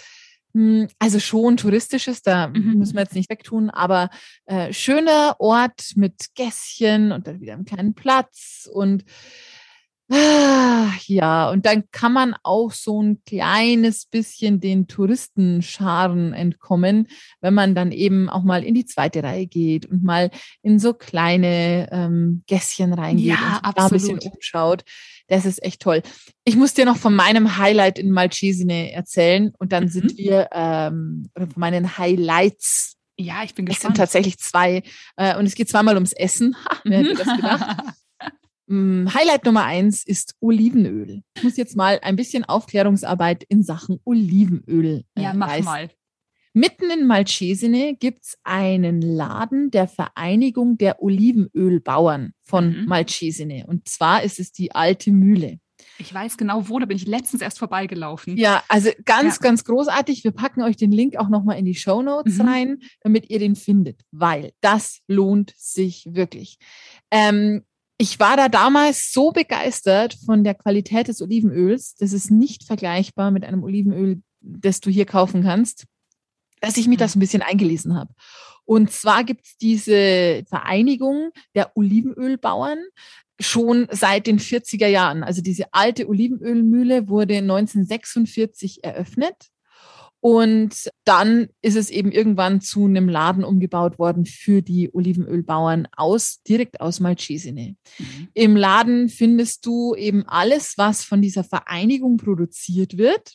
[0.54, 2.80] hm, also schon touristisches, da mhm.
[2.80, 4.10] müssen wir jetzt nicht wegtun, aber
[4.46, 9.06] äh, schöner Ort mit Gässchen und dann wieder einen kleinen Platz und
[11.08, 17.08] ja, und dann kann man auch so ein kleines bisschen den Touristenscharen entkommen,
[17.40, 20.30] wenn man dann eben auch mal in die zweite Reihe geht und mal
[20.64, 24.84] in so kleine ähm, Gässchen reingeht ja, und da ein bisschen umschaut.
[25.28, 26.02] Das ist echt toll.
[26.44, 29.90] Ich muss dir noch von meinem Highlight in Malcesine erzählen und dann mhm.
[29.90, 33.78] sind wir ähm, von meinen Highlights ja, ich bin gespannt.
[33.78, 34.82] Es sind tatsächlich zwei.
[35.16, 36.56] Äh, und es geht zweimal ums Essen.
[36.66, 37.84] Ha, wer hätte das gedacht?
[38.72, 41.24] Mm, Highlight Nummer eins ist Olivenöl.
[41.36, 45.04] Ich muss jetzt mal ein bisschen Aufklärungsarbeit in Sachen Olivenöl.
[45.16, 45.66] Äh, ja, mach leisten.
[45.66, 45.90] mal.
[46.54, 52.86] Mitten in Malcesine gibt es einen Laden der Vereinigung der Olivenölbauern von mhm.
[52.86, 53.66] Malcesine.
[53.68, 55.60] Und zwar ist es die Alte Mühle.
[55.98, 58.38] Ich weiß genau wo, da bin ich letztens erst vorbeigelaufen.
[58.38, 59.42] Ja, also ganz, ja.
[59.42, 60.24] ganz großartig.
[60.24, 62.48] Wir packen euch den Link auch nochmal in die Show Notes mhm.
[62.48, 66.58] rein, damit ihr den findet, weil das lohnt sich wirklich.
[67.12, 67.64] Ähm,
[68.02, 71.94] ich war da damals so begeistert von der Qualität des Olivenöls.
[72.00, 75.86] Das ist nicht vergleichbar mit einem Olivenöl, das du hier kaufen kannst,
[76.62, 78.12] dass ich mich das ein bisschen eingelesen habe.
[78.66, 82.80] Und zwar gibt es diese Vereinigung der Olivenölbauern
[83.40, 85.24] schon seit den 40er Jahren.
[85.24, 89.52] Also diese alte Olivenölmühle wurde 1946 eröffnet
[90.22, 96.44] und dann ist es eben irgendwann zu einem Laden umgebaut worden für die Olivenölbauern aus,
[96.44, 97.76] direkt aus Malcesine.
[97.98, 98.28] Mhm.
[98.36, 103.34] Im Laden findest du eben alles, was von dieser Vereinigung produziert wird.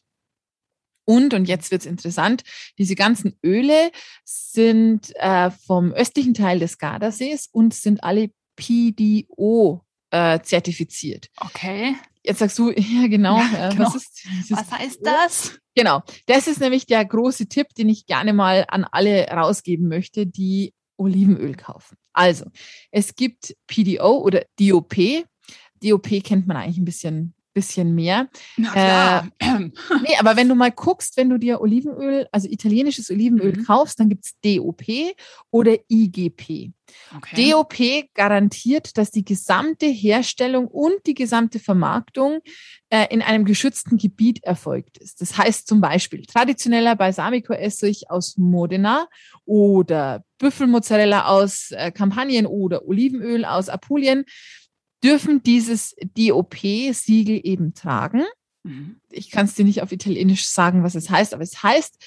[1.05, 2.45] Und, und jetzt wird's interessant,
[2.79, 3.91] diese ganzen Öle
[4.25, 11.31] sind äh, vom östlichen Teil des Gardasees und sind alle PDO äh, zertifiziert.
[11.41, 11.97] Okay.
[12.27, 13.87] Jetzt sagst du, ja genau, ja, genau.
[13.87, 15.59] Was, ist, was heißt das?
[15.75, 20.27] Genau, das ist nämlich der große Tipp, den ich gerne mal an alle rausgeben möchte,
[20.27, 21.97] die Olivenöl kaufen.
[22.13, 22.47] Also,
[22.91, 25.25] es gibt PDO oder DOP.
[25.83, 28.29] DOP kennt man eigentlich ein bisschen bisschen mehr.
[28.75, 29.23] Äh,
[30.03, 33.65] nee, aber wenn du mal guckst, wenn du dir Olivenöl, also italienisches Olivenöl mhm.
[33.65, 34.85] kaufst, dann gibt es DOP
[35.51, 36.73] oder IGP.
[37.17, 37.51] Okay.
[37.51, 37.75] DOP
[38.15, 42.41] garantiert, dass die gesamte Herstellung und die gesamte Vermarktung
[42.91, 45.23] äh, in einem geschützten Gebiet erfolgt ist.
[45.23, 49.09] Das heißt zum Beispiel traditioneller Balsamico-Essig aus Modena
[49.47, 54.27] oder Büffelmozzarella aus äh, Kampagnen oder Olivenöl aus Apulien
[55.03, 58.25] dürfen dieses DOP-Siegel eben tragen.
[58.65, 59.01] Mhm.
[59.11, 62.03] Ich kann es dir nicht auf Italienisch sagen, was es heißt, aber es heißt,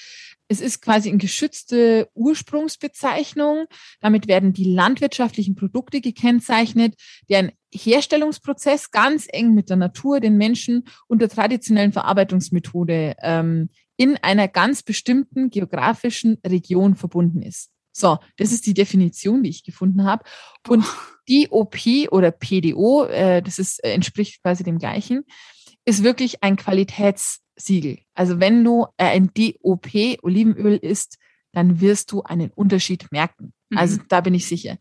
[0.50, 3.66] es ist quasi eine geschützte Ursprungsbezeichnung.
[4.00, 6.94] Damit werden die landwirtschaftlichen Produkte gekennzeichnet,
[7.28, 14.16] deren Herstellungsprozess ganz eng mit der Natur, den Menschen und der traditionellen Verarbeitungsmethode ähm, in
[14.16, 17.70] einer ganz bestimmten geografischen Region verbunden ist.
[17.92, 20.24] So, das ist die Definition, die ich gefunden habe.
[20.68, 20.84] Und
[21.28, 25.24] DOP oder PDO, äh, das ist, äh, entspricht quasi dem gleichen,
[25.84, 27.98] ist wirklich ein Qualitätssiegel.
[28.14, 29.88] Also wenn du äh, ein DOP
[30.22, 31.18] Olivenöl isst,
[31.52, 33.52] dann wirst du einen Unterschied merken.
[33.74, 34.04] Also mhm.
[34.08, 34.76] da bin ich sicher.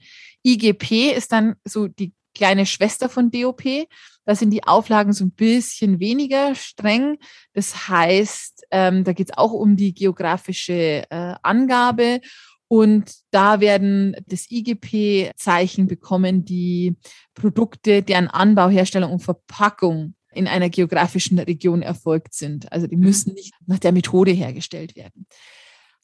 [0.46, 3.88] IGP ist dann so die kleine Schwester von DOP.
[4.26, 7.18] Da sind die Auflagen so ein bisschen weniger streng.
[7.54, 12.22] Das heißt, ähm, da geht es auch um die geografische äh, Angabe
[12.70, 16.96] und da werden das IGP-Zeichen bekommen, die
[17.34, 22.72] Produkte, deren Anbau, Herstellung und Verpackung in einer geografischen Region erfolgt sind.
[22.72, 23.06] Also die mhm.
[23.06, 25.26] müssen nicht nach der Methode hergestellt werden.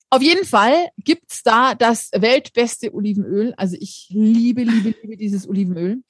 [0.09, 3.53] Auf jeden Fall gibt's da das weltbeste Olivenöl.
[3.57, 6.01] Also ich liebe, liebe, liebe dieses Olivenöl.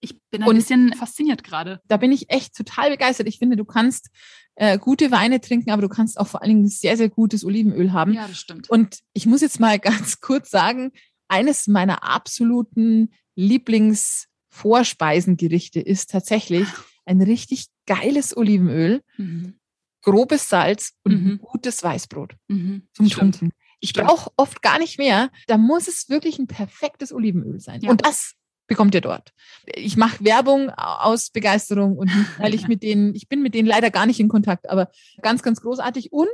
[0.00, 1.80] Ich bin ein und bisschen fasziniert gerade.
[1.86, 3.28] Da bin ich echt total begeistert.
[3.28, 4.08] Ich finde, du kannst
[4.54, 7.92] äh, gute Weine trinken, aber du kannst auch vor allen Dingen sehr, sehr gutes Olivenöl
[7.92, 8.14] haben.
[8.14, 8.68] Ja, das stimmt.
[8.70, 10.92] Und ich muss jetzt mal ganz kurz sagen,
[11.28, 16.66] eines meiner absoluten Lieblingsvorspeisengerichte ist tatsächlich
[17.04, 19.54] ein richtig geiles Olivenöl, mhm.
[20.02, 21.38] grobes Salz und mhm.
[21.38, 22.86] gutes Weißbrot mhm.
[22.92, 23.52] zum Tunken.
[23.80, 25.30] Ich brauche oft gar nicht mehr.
[25.46, 27.80] Da muss es wirklich ein perfektes Olivenöl sein.
[27.80, 27.90] Ja.
[27.90, 28.34] Und das
[28.70, 29.32] bekommt ihr dort.
[29.66, 33.68] Ich mache Werbung aus Begeisterung und nicht, weil ich mit denen, ich bin mit denen
[33.68, 36.12] leider gar nicht in Kontakt, aber ganz, ganz großartig.
[36.12, 36.28] Und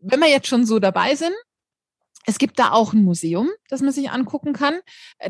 [0.00, 1.32] wenn wir jetzt schon so dabei sind,
[2.26, 4.80] es gibt da auch ein Museum, das man sich angucken kann.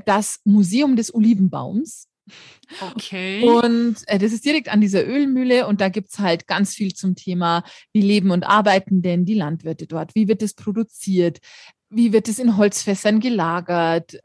[0.07, 2.09] Das Museum des Olivenbaums.
[2.81, 3.43] Okay.
[3.45, 6.95] Und äh, das ist direkt an dieser Ölmühle und da gibt es halt ganz viel
[6.95, 10.15] zum Thema, wie leben und arbeiten denn die Landwirte dort?
[10.15, 11.39] Wie wird es produziert?
[11.91, 14.21] Wie wird es in Holzfässern gelagert?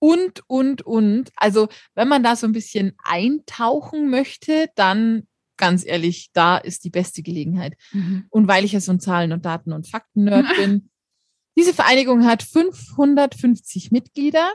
[0.00, 1.30] Und, und, und.
[1.36, 6.90] Also wenn man da so ein bisschen eintauchen möchte, dann ganz ehrlich, da ist die
[6.90, 7.76] beste Gelegenheit.
[7.92, 8.24] Mhm.
[8.30, 10.90] Und weil ich ja so ein Zahlen- und Daten- und Fakten-Nerd bin,
[11.56, 14.50] diese Vereinigung hat 550 Mitglieder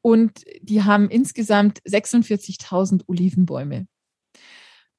[0.00, 3.86] und die haben insgesamt 46.000 Olivenbäume.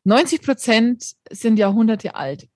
[0.04, 2.48] 90 Prozent sind Jahrhunderte alt.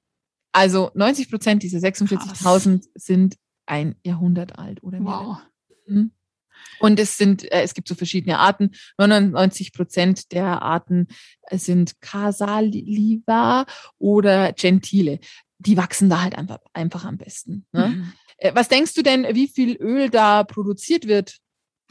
[0.51, 3.35] Also 90 Prozent dieser 46.000 sind
[3.65, 5.11] ein Jahrhundert alt oder mehr.
[5.11, 5.37] Wow.
[5.87, 6.11] Mhm.
[6.79, 8.71] Und es sind, äh, es gibt so verschiedene Arten.
[8.97, 11.07] 99 Prozent der Arten
[11.51, 13.65] sind Casaliva
[13.97, 15.19] oder Gentile.
[15.59, 17.65] Die wachsen da halt einfach, einfach am besten.
[17.71, 17.87] Ne?
[17.87, 18.13] Mhm.
[18.37, 21.37] Äh, was denkst du denn, wie viel Öl da produziert wird?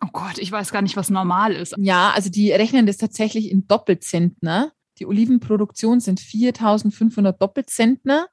[0.03, 1.75] Oh Gott, ich weiß gar nicht, was normal ist.
[1.79, 4.73] Ja, also die rechnen das tatsächlich in Doppelzentner.
[4.99, 8.29] Die Olivenproduktion sind 4500 Doppelzentner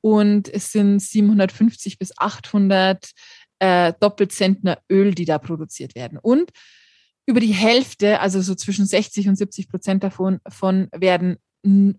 [0.00, 3.10] und es sind 750 bis 800
[3.58, 6.18] äh, Doppelzentner Öl, die da produziert werden.
[6.18, 6.50] Und
[7.26, 11.38] über die Hälfte, also so zwischen 60 und 70 Prozent davon von werden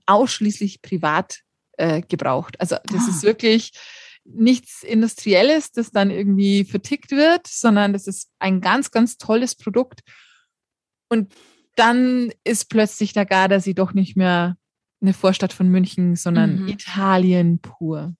[0.05, 1.39] ausschließlich privat
[1.77, 2.59] äh, gebraucht.
[2.59, 3.09] Also das ah.
[3.09, 3.71] ist wirklich
[4.23, 10.01] nichts Industrielles, das dann irgendwie vertickt wird, sondern das ist ein ganz, ganz tolles Produkt.
[11.09, 11.33] Und
[11.75, 14.57] dann ist plötzlich der Gardasee doch nicht mehr
[15.01, 16.67] eine Vorstadt von München, sondern Mhm.
[16.67, 18.15] Italien pur.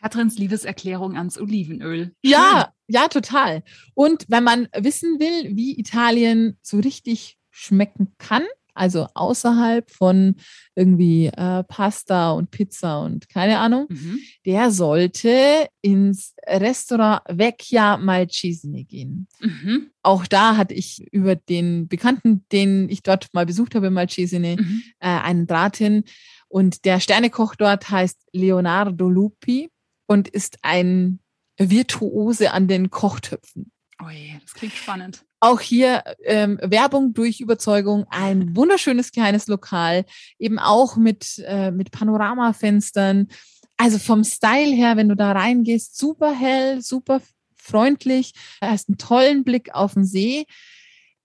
[0.00, 2.12] Katrins Liebeserklärung ans Olivenöl.
[2.22, 3.62] Ja, ja, total.
[3.94, 10.36] Und wenn man wissen will, wie Italien so richtig schmecken kann, also außerhalb von
[10.74, 14.20] irgendwie äh, Pasta und Pizza und keine Ahnung, Mhm.
[14.46, 19.26] der sollte ins Restaurant Vecchia Malcesine gehen.
[19.40, 19.90] Mhm.
[20.02, 24.82] Auch da hatte ich über den Bekannten, den ich dort mal besucht habe, Malcesine, Mhm.
[25.00, 26.04] äh, einen Draht hin.
[26.48, 29.68] Und der Sternekoch dort heißt Leonardo Lupi
[30.10, 31.20] und ist ein
[31.56, 33.70] Virtuose an den Kochtöpfen.
[34.02, 35.24] Ui, das klingt spannend.
[35.38, 40.04] Auch hier ähm, Werbung durch Überzeugung, ein wunderschönes kleines Lokal,
[40.40, 43.28] eben auch mit, äh, mit Panoramafenstern.
[43.76, 47.22] Also vom Style her, wenn du da reingehst, super hell, super
[47.54, 50.44] freundlich, hast einen tollen Blick auf den See.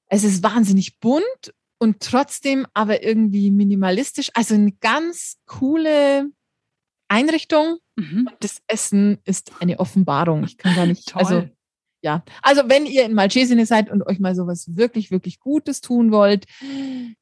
[0.10, 4.30] Es ist wahnsinnig bunt und trotzdem aber irgendwie minimalistisch.
[4.36, 6.30] Also eine ganz coole
[7.08, 7.78] Einrichtung.
[7.96, 8.30] Mhm.
[8.40, 10.44] Das Essen ist eine Offenbarung.
[10.44, 11.22] Ich kann gar nicht, Toll.
[11.22, 11.50] also
[12.02, 16.12] ja, also wenn ihr in Malcesine seid und euch mal sowas wirklich, wirklich Gutes tun
[16.12, 16.46] wollt,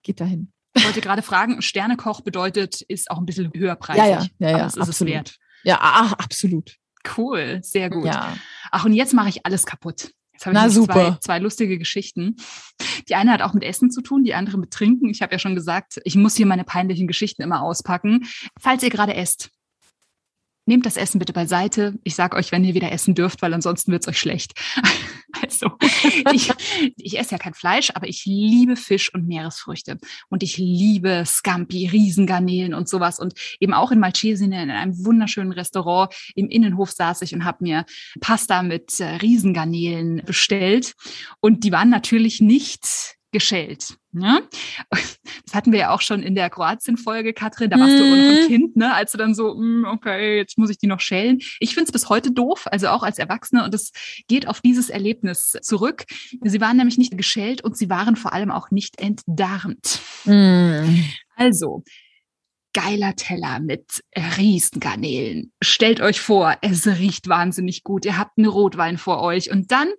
[0.04, 0.52] geht dahin.
[0.76, 4.04] Ich wollte gerade fragen, Sternekoch bedeutet, ist auch ein bisschen höherpreisig.
[4.04, 5.13] Ja, ja, ja, ja, Aber es ist es absolut.
[5.13, 5.38] wert.
[5.63, 6.76] Ja, ach, absolut.
[7.15, 8.06] Cool, sehr gut.
[8.06, 8.36] Ja.
[8.72, 10.12] Ach, und jetzt mache ich alles kaputt.
[10.34, 11.17] Jetzt habe ich Na, nämlich Zwei, super.
[11.22, 12.36] zwei lustige Geschichten.
[13.08, 15.10] Die eine hat auch mit Essen zu tun, die andere mit Trinken.
[15.10, 18.26] Ich habe ja schon gesagt, ich muss hier meine peinlichen Geschichten immer auspacken.
[18.60, 19.52] Falls ihr gerade esst,
[20.65, 21.95] nehmt das Essen bitte beiseite.
[22.04, 24.54] Ich sage euch, wenn ihr wieder essen dürft, weil ansonsten wird's euch schlecht.
[25.41, 25.71] Also,
[26.32, 26.52] ich,
[26.95, 29.97] ich esse ja kein Fleisch, aber ich liebe Fisch und Meeresfrüchte.
[30.30, 33.19] Und ich liebe Scampi, Riesengarnelen und sowas.
[33.19, 37.63] Und eben auch in Malcesine, in einem wunderschönen Restaurant im Innenhof saß ich und habe
[37.63, 37.86] mir
[38.21, 40.93] Pasta mit äh, Riesengarnelen bestellt.
[41.39, 43.98] Und die waren natürlich nicht geschält.
[44.13, 44.43] Ne?
[45.46, 47.69] Das hatten wir ja auch schon in der Kroatien-Folge, Katrin.
[47.69, 48.48] Da warst du immer noch ein Mhm.
[48.48, 48.93] Kind, ne?
[48.93, 51.39] als du dann so, "Mm, okay, jetzt muss ich die noch schälen.
[51.60, 53.63] Ich finde es bis heute doof, also auch als Erwachsene.
[53.63, 53.91] Und es
[54.28, 56.06] geht auf dieses Erlebnis zurück.
[56.43, 60.00] Sie waren nämlich nicht geschält und sie waren vor allem auch nicht entdarmt.
[60.26, 61.04] Mm.
[61.36, 61.84] Also,
[62.73, 64.03] geiler Teller mit
[64.38, 65.51] Riesengarnelen.
[65.63, 68.05] Stellt euch vor, es riecht wahnsinnig gut.
[68.05, 69.51] Ihr habt einen Rotwein vor euch.
[69.51, 69.89] Und dann,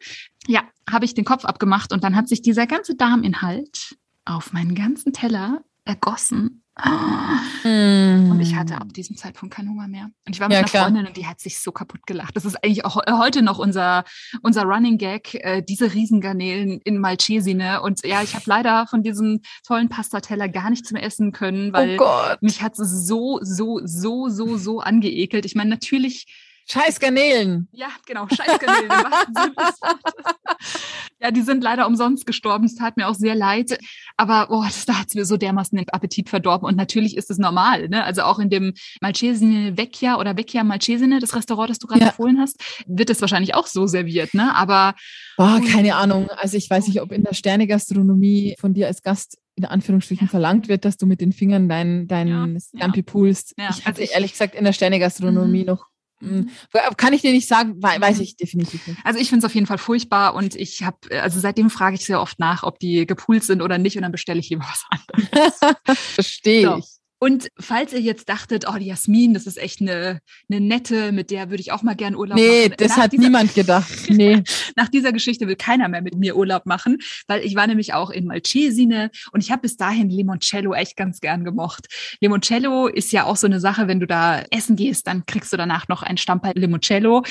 [0.47, 4.75] ja, habe ich den Kopf abgemacht und dann hat sich dieser ganze Darminhalt auf meinen
[4.75, 6.64] ganzen Teller ergossen.
[6.77, 7.39] Ah.
[7.65, 10.11] Und ich hatte ab diesem Zeitpunkt keinen Hunger mehr.
[10.27, 10.85] Und ich war mit Ja, einer klar.
[10.85, 12.35] Freundin und die hat sich so kaputt gelacht.
[12.37, 14.05] Das ist eigentlich auch heute noch unser,
[14.43, 17.81] unser Running Gag, äh, diese Riesengarnelen in Malcesine.
[17.81, 21.97] Und ja, ich habe leider von diesem tollen Pastateller gar nichts mehr essen können, weil
[22.01, 25.45] oh mich hat es so, so, so, so, so angeekelt.
[25.45, 26.27] Ich meine, natürlich,
[26.67, 27.69] Scheiß Garnelen.
[27.73, 29.79] ja, genau, des Wortes.
[31.21, 32.65] ja, die sind leider umsonst gestorben.
[32.65, 33.79] Es tat mir auch sehr leid.
[34.17, 36.67] Aber boah, das, da hat es mir so dermaßen den Appetit verdorben.
[36.67, 37.89] Und natürlich ist es normal.
[37.89, 38.05] Ne?
[38.05, 42.09] Also auch in dem Malcesine Vecchia oder Vecchia Malcesine, das Restaurant, das du gerade Ja.
[42.09, 44.35] empfohlen hast, wird es wahrscheinlich auch so serviert.
[44.35, 44.55] Ne?
[44.55, 44.95] Aber
[45.39, 45.61] Ui.
[45.71, 46.29] keine Ahnung.
[46.37, 50.31] Also ich weiß nicht, ob in der Sternegastronomie von dir als Gast in Anführungsstrichen Ja.
[50.31, 53.55] verlangt wird, dass du mit den Fingern deinen dein Ja, Scampi pulst.
[53.57, 55.67] Ja, ich also hatte ich- ehrlich gesagt in der Sternegastronomie Mhm.
[55.67, 55.87] noch,
[56.25, 56.51] mm,
[56.97, 58.99] kann ich dir nicht sagen, wei- weiß ich definitiv nicht.
[59.05, 62.05] Also ich finde es auf jeden Fall furchtbar und ich habe, also seitdem frage ich
[62.05, 64.85] sehr oft nach, ob die gepoolt sind oder nicht und dann bestelle ich lieber was
[64.91, 65.61] anderes.
[66.15, 66.77] Verstehe So.
[66.79, 66.85] ich.
[67.25, 71.31] Und falls ihr jetzt dachtet, oh, die Jasmin, das ist echt eine, eine nette, mit
[71.31, 72.75] der würde ich auch mal gern Urlaub Nee, machen.
[72.77, 73.89] das Nach hat dieser, niemand gedacht.
[74.11, 74.43] Nee.
[74.77, 78.11] Nach dieser Geschichte will keiner mehr mit mir Urlaub machen, weil ich war nämlich auch
[78.11, 81.87] in Malcesine und ich habe bis dahin Limoncello echt ganz gern gemocht.
[82.21, 85.57] Limoncello ist ja auch so eine Sache, wenn du da essen gehst, dann kriegst du
[85.57, 87.23] danach noch ein Stammball Limoncello.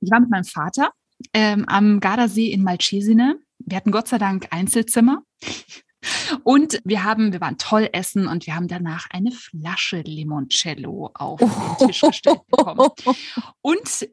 [0.00, 0.92] Ich war mit meinem Vater
[1.34, 3.38] ähm, am Gardasee in Malcesine.
[3.58, 5.24] Wir hatten Gott sei Dank Einzelzimmer.
[6.44, 11.40] Und wir haben, wir waren toll essen und wir haben danach eine Flasche Limoncello auf
[11.40, 12.90] den Tisch gestellt bekommen.
[13.60, 14.08] Und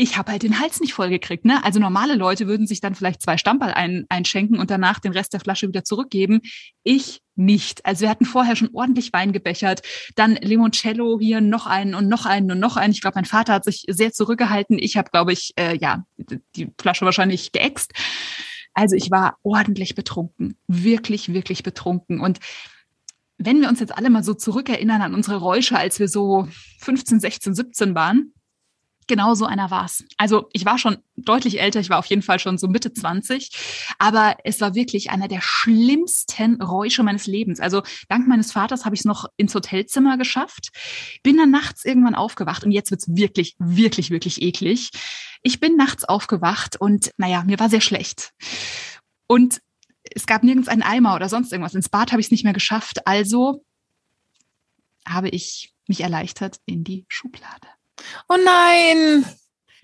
[0.00, 1.44] ich habe halt den Hals nicht vollgekriegt.
[1.44, 1.62] Ne?
[1.64, 5.32] Also normale Leute würden sich dann vielleicht zwei Stammball ein, einschenken und danach den Rest
[5.32, 6.40] der Flasche wieder zurückgeben.
[6.84, 7.84] Ich nicht.
[7.84, 9.82] Also wir hatten vorher schon ordentlich Wein gebechert,
[10.14, 12.92] dann Limoncello hier noch einen und noch einen und noch einen.
[12.92, 14.78] Ich glaube, mein Vater hat sich sehr zurückgehalten.
[14.78, 16.04] Ich habe, glaube ich, äh, ja
[16.54, 17.92] die Flasche wahrscheinlich geäxt.
[18.78, 22.20] Also ich war ordentlich betrunken, wirklich, wirklich betrunken.
[22.20, 22.38] Und
[23.36, 26.46] wenn wir uns jetzt alle mal so zurückerinnern an unsere Räusche, als wir so
[26.82, 28.32] 15, 16, 17 waren,
[29.08, 30.04] genau so einer war's.
[30.16, 33.50] Also ich war schon deutlich älter, ich war auf jeden Fall schon so Mitte 20,
[33.98, 37.60] aber es war wirklich einer der schlimmsten Räusche meines Lebens.
[37.60, 40.68] Also dank meines Vaters habe ich es noch ins Hotelzimmer geschafft,
[41.22, 44.90] bin dann nachts irgendwann aufgewacht und jetzt wird's wirklich, wirklich, wirklich eklig.
[45.42, 48.32] Ich bin nachts aufgewacht und naja, mir war sehr schlecht.
[49.26, 49.60] Und
[50.14, 51.74] es gab nirgends einen Eimer oder sonst irgendwas.
[51.74, 53.06] Ins Bad habe ich es nicht mehr geschafft.
[53.06, 53.64] Also
[55.06, 57.68] habe ich mich erleichtert in die Schublade.
[58.28, 59.24] Oh nein!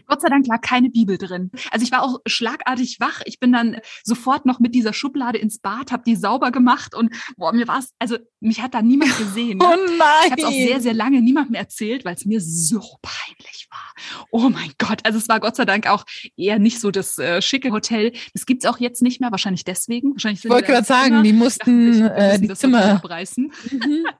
[0.06, 1.50] Gott sei Dank lag keine Bibel drin.
[1.70, 3.22] Also ich war auch schlagartig wach.
[3.24, 7.14] Ich bin dann sofort noch mit dieser Schublade ins Bad, habe die sauber gemacht und
[7.36, 9.58] boah, mir war es, also mich hat da niemand gesehen.
[9.58, 9.64] Ne?
[9.74, 10.26] Oh nein!
[10.26, 14.26] Ich habe es auch sehr, sehr lange niemandem erzählt, weil es mir so peinlich war.
[14.30, 15.00] Oh mein Gott.
[15.04, 16.04] Also es war Gott sei Dank auch
[16.36, 18.12] eher nicht so das äh, schicke Hotel.
[18.34, 20.12] Das gibt's auch jetzt nicht mehr, wahrscheinlich deswegen.
[20.12, 23.52] Wahrscheinlich ich wollte gerade sagen, die mussten äh, die Zimmer abreißen.
[23.70, 24.06] Mhm.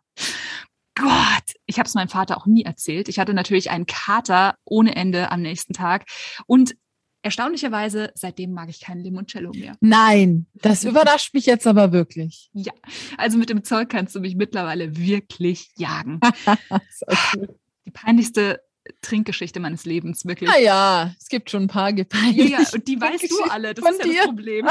[0.95, 3.09] Gott, ich habe es meinem Vater auch nie erzählt.
[3.09, 6.05] Ich hatte natürlich einen Kater ohne Ende am nächsten Tag
[6.47, 6.77] und
[7.23, 9.77] erstaunlicherweise seitdem mag ich keinen Limoncello mehr.
[9.81, 12.51] Nein, das überrascht mich jetzt aber wirklich.
[12.53, 12.73] Ja,
[13.17, 16.21] also mit dem Zeug kannst du mich mittlerweile wirklich jagen.
[17.87, 18.61] Die peinlichste
[19.01, 20.51] Trinkgeschichte meines Lebens, wirklich.
[20.51, 22.53] Ah ja, es gibt schon ein paar gepeinliche.
[22.53, 24.69] Ja, ja, und die weißt du alle, das ist ja das Problem.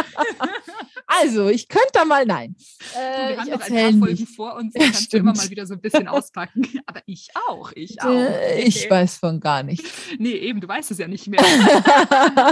[1.07, 2.55] also, ich könnte da mal, nein.
[2.93, 4.35] Äh, wir haben noch ein paar Folgen nicht.
[4.35, 6.67] vor uns, ja, kannst du immer mal wieder so ein bisschen auspacken.
[6.85, 8.09] Aber ich auch, ich auch.
[8.09, 9.83] Äh, ich weiß von gar nicht.
[10.19, 11.43] Nee, eben, du weißt es ja nicht mehr.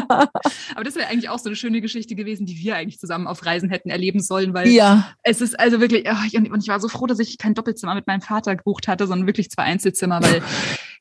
[0.07, 3.45] Aber das wäre eigentlich auch so eine schöne Geschichte gewesen, die wir eigentlich zusammen auf
[3.45, 5.13] Reisen hätten erleben sollen, weil ja.
[5.23, 7.93] es ist also wirklich, oh, ich, und ich war so froh, dass ich kein Doppelzimmer
[7.93, 10.41] mit meinem Vater gebucht hatte, sondern wirklich zwei Einzelzimmer, weil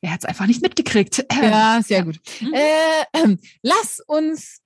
[0.01, 1.27] er hat es einfach nicht mitgekriegt.
[1.33, 2.21] Ja, sehr gut.
[2.41, 2.55] Mhm.
[2.55, 4.61] Äh, lass uns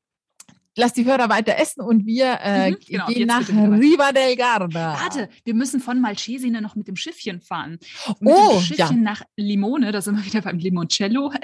[0.77, 4.99] lass die Hörer weiter essen und wir äh, mhm, genau, gehen nach Riva del Garda.
[5.01, 7.79] Warte, wir müssen von Malcesine noch mit dem Schiffchen fahren.
[8.21, 9.11] Mit oh, dem Schiffchen ja.
[9.11, 11.33] nach Limone, da sind wir wieder beim Limoncello.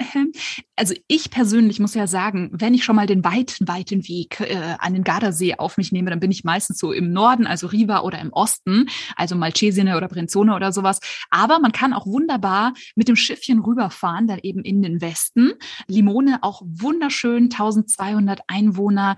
[0.75, 4.75] Also ich persönlich muss ja sagen, wenn ich schon mal den weiten, weiten Weg äh,
[4.79, 7.99] an den Gardasee auf mich nehme, dann bin ich meistens so im Norden, also Riva
[7.99, 10.99] oder im Osten, also Malcesine oder Brenzone oder sowas.
[11.29, 15.51] Aber man kann auch wunderbar mit dem Schiffchen rüberfahren, dann eben in den Westen.
[15.87, 19.17] Limone auch wunderschön, 1200 Einwohner,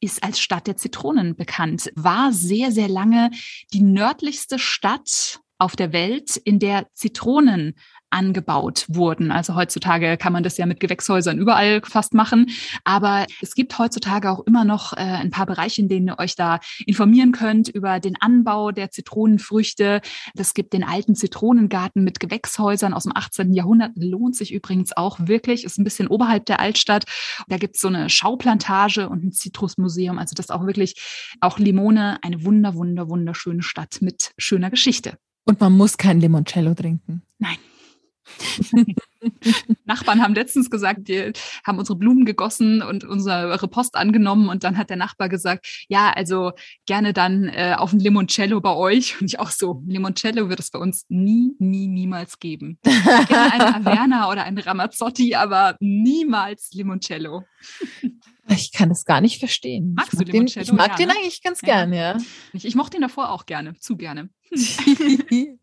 [0.00, 3.30] ist als Stadt der Zitronen bekannt, war sehr, sehr lange
[3.72, 7.74] die nördlichste Stadt auf der Welt, in der Zitronen
[8.10, 9.30] angebaut wurden.
[9.30, 12.50] Also heutzutage kann man das ja mit Gewächshäusern überall fast machen.
[12.84, 16.34] Aber es gibt heutzutage auch immer noch äh, ein paar Bereiche, in denen ihr euch
[16.34, 20.00] da informieren könnt über den Anbau der Zitronenfrüchte.
[20.36, 23.52] Es gibt den alten Zitronengarten mit Gewächshäusern aus dem 18.
[23.52, 23.92] Jahrhundert.
[23.94, 25.64] Lohnt sich übrigens auch wirklich.
[25.64, 27.04] Ist ein bisschen oberhalb der Altstadt.
[27.48, 30.18] Da gibt es so eine Schauplantage und ein Zitrusmuseum.
[30.18, 30.94] Also das ist auch wirklich
[31.40, 35.16] auch Limone, eine wunder, wunder, wunderschöne Stadt mit schöner Geschichte.
[35.44, 37.22] Und man muss kein Limoncello trinken.
[37.38, 37.56] Nein.
[39.84, 41.32] Nachbarn haben letztens gesagt, die
[41.64, 46.10] haben unsere Blumen gegossen und unsere Post angenommen und dann hat der Nachbar gesagt, ja,
[46.10, 46.52] also
[46.86, 49.20] gerne dann äh, auf ein Limoncello bei euch.
[49.20, 52.78] Und ich auch so, Limoncello wird es bei uns nie, nie, niemals geben.
[52.82, 57.44] Gerne eine Averna oder ein Ramazzotti, aber niemals Limoncello.
[58.48, 59.94] Ich kann das gar nicht verstehen.
[59.94, 60.64] Magst ich mag du Limoncello?
[60.64, 61.14] Den, ich mag ja, den ne?
[61.16, 62.18] eigentlich ganz gern, ja.
[62.52, 64.30] Ich, ich mochte ihn davor auch gerne, zu gerne.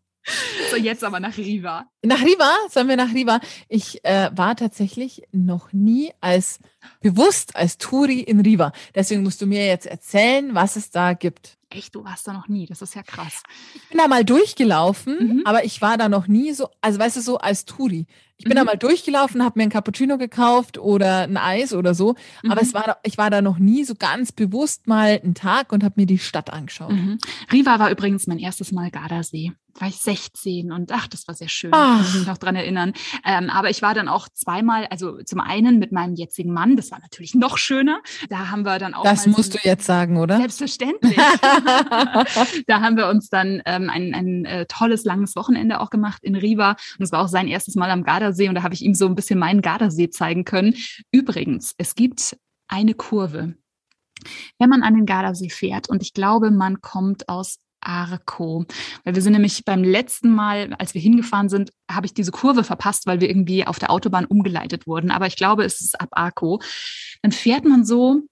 [0.70, 1.86] So, jetzt aber nach Riva.
[2.02, 2.50] Nach Riva?
[2.70, 3.40] Sollen wir nach Riva?
[3.68, 6.58] Ich äh, war tatsächlich noch nie als
[7.00, 8.72] bewusst als Touri in Riva.
[8.94, 11.57] Deswegen musst du mir jetzt erzählen, was es da gibt.
[11.70, 12.66] Echt, du warst da noch nie.
[12.66, 13.42] Das ist ja krass.
[13.74, 15.42] Ich bin da mal durchgelaufen, mhm.
[15.44, 18.06] aber ich war da noch nie so, also weißt du, so als Touri.
[18.38, 18.58] Ich bin mhm.
[18.58, 22.14] da mal durchgelaufen, habe mir ein Cappuccino gekauft oder ein Eis oder so,
[22.44, 22.52] mhm.
[22.52, 25.82] aber es war, ich war da noch nie so ganz bewusst mal einen Tag und
[25.82, 26.92] habe mir die Stadt angeschaut.
[26.92, 27.18] Mhm.
[27.52, 29.52] Riva war übrigens mein erstes Mal Gardasee.
[29.74, 31.72] Da war ich 16 und ach, das war sehr schön.
[31.72, 32.92] Kann ich mich noch dran erinnern.
[33.24, 36.92] Ähm, aber ich war dann auch zweimal, also zum einen mit meinem jetzigen Mann, das
[36.92, 38.00] war natürlich noch schöner.
[38.28, 39.02] Da haben wir dann auch.
[39.02, 40.36] Das musst so du jetzt sagen, oder?
[40.38, 41.16] Selbstverständlich.
[42.66, 46.36] da haben wir uns dann ähm, ein, ein äh, tolles, langes Wochenende auch gemacht in
[46.36, 46.76] Riva.
[46.98, 49.06] Und es war auch sein erstes Mal am Gardasee und da habe ich ihm so
[49.06, 50.74] ein bisschen meinen Gardasee zeigen können.
[51.12, 52.36] Übrigens, es gibt
[52.68, 53.54] eine Kurve.
[54.58, 58.64] Wenn man an den Gardasee fährt und ich glaube, man kommt aus Arco.
[59.04, 62.64] Weil wir sind nämlich beim letzten Mal, als wir hingefahren sind, habe ich diese Kurve
[62.64, 65.10] verpasst, weil wir irgendwie auf der Autobahn umgeleitet wurden.
[65.10, 66.60] Aber ich glaube, es ist ab Arco.
[67.22, 68.22] Dann fährt man so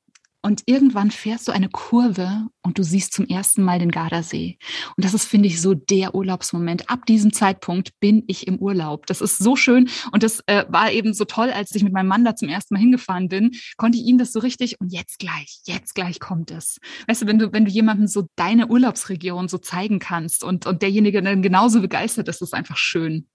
[0.46, 4.58] und irgendwann fährst du eine Kurve und du siehst zum ersten Mal den Gardasee.
[4.96, 6.88] Und das ist, finde ich, so der Urlaubsmoment.
[6.88, 9.06] Ab diesem Zeitpunkt bin ich im Urlaub.
[9.06, 9.90] Das ist so schön.
[10.12, 12.74] Und das äh, war eben so toll, als ich mit meinem Mann da zum ersten
[12.74, 16.52] Mal hingefahren bin, konnte ich ihm das so richtig und jetzt gleich, jetzt gleich kommt
[16.52, 16.78] es.
[17.08, 20.80] Weißt du, wenn du, wenn du jemandem so deine Urlaubsregion so zeigen kannst und, und
[20.80, 23.26] derjenige dann genauso begeistert ist, ist einfach schön.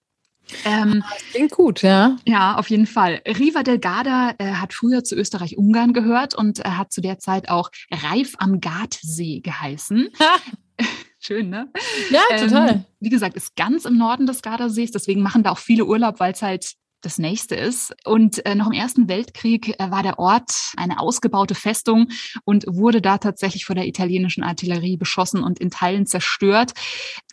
[0.66, 2.18] Ähm, klingt gut, ja.
[2.26, 3.22] Ja, auf jeden Fall.
[3.28, 7.50] Riva del Garda äh, hat früher zu Österreich-Ungarn gehört und äh, hat zu der Zeit
[7.50, 10.10] auch Reif am Gartsee geheißen.
[11.20, 11.72] Schön, ne?
[12.10, 12.70] Ja, total.
[12.70, 16.20] Ähm, wie gesagt, ist ganz im Norden des Gardasees, deswegen machen da auch viele Urlaub,
[16.20, 17.94] weil es halt das nächste ist.
[18.06, 22.08] Und äh, noch im Ersten Weltkrieg äh, war der Ort eine ausgebaute Festung
[22.46, 26.74] und wurde da tatsächlich von der italienischen Artillerie beschossen und in Teilen zerstört.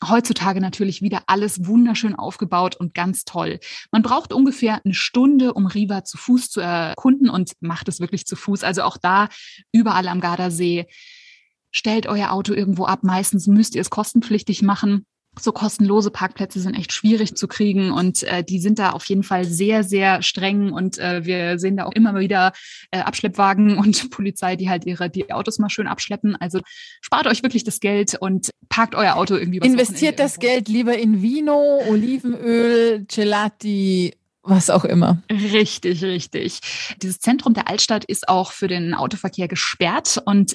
[0.07, 3.61] Heutzutage natürlich wieder alles wunderschön aufgebaut und ganz toll.
[3.93, 8.27] Man braucht ungefähr eine Stunde, um Riva zu Fuß zu erkunden und macht es wirklich
[8.27, 8.65] zu Fuß.
[8.65, 9.29] Also auch da
[9.73, 10.87] überall am Gardasee.
[11.71, 13.01] Stellt euer Auto irgendwo ab.
[13.03, 15.05] Meistens müsst ihr es kostenpflichtig machen
[15.41, 19.23] so kostenlose Parkplätze sind echt schwierig zu kriegen und äh, die sind da auf jeden
[19.23, 22.53] Fall sehr, sehr streng und äh, wir sehen da auch immer wieder
[22.91, 26.37] äh, Abschleppwagen und Polizei, die halt ihre die Autos mal schön abschleppen.
[26.37, 26.61] Also
[27.01, 29.59] spart euch wirklich das Geld und parkt euer Auto irgendwie.
[29.59, 35.23] Investiert das Geld lieber in Vino, Olivenöl, Gelati, was auch immer.
[35.31, 36.61] Richtig, richtig.
[37.03, 40.55] Dieses Zentrum der Altstadt ist auch für den Autoverkehr gesperrt und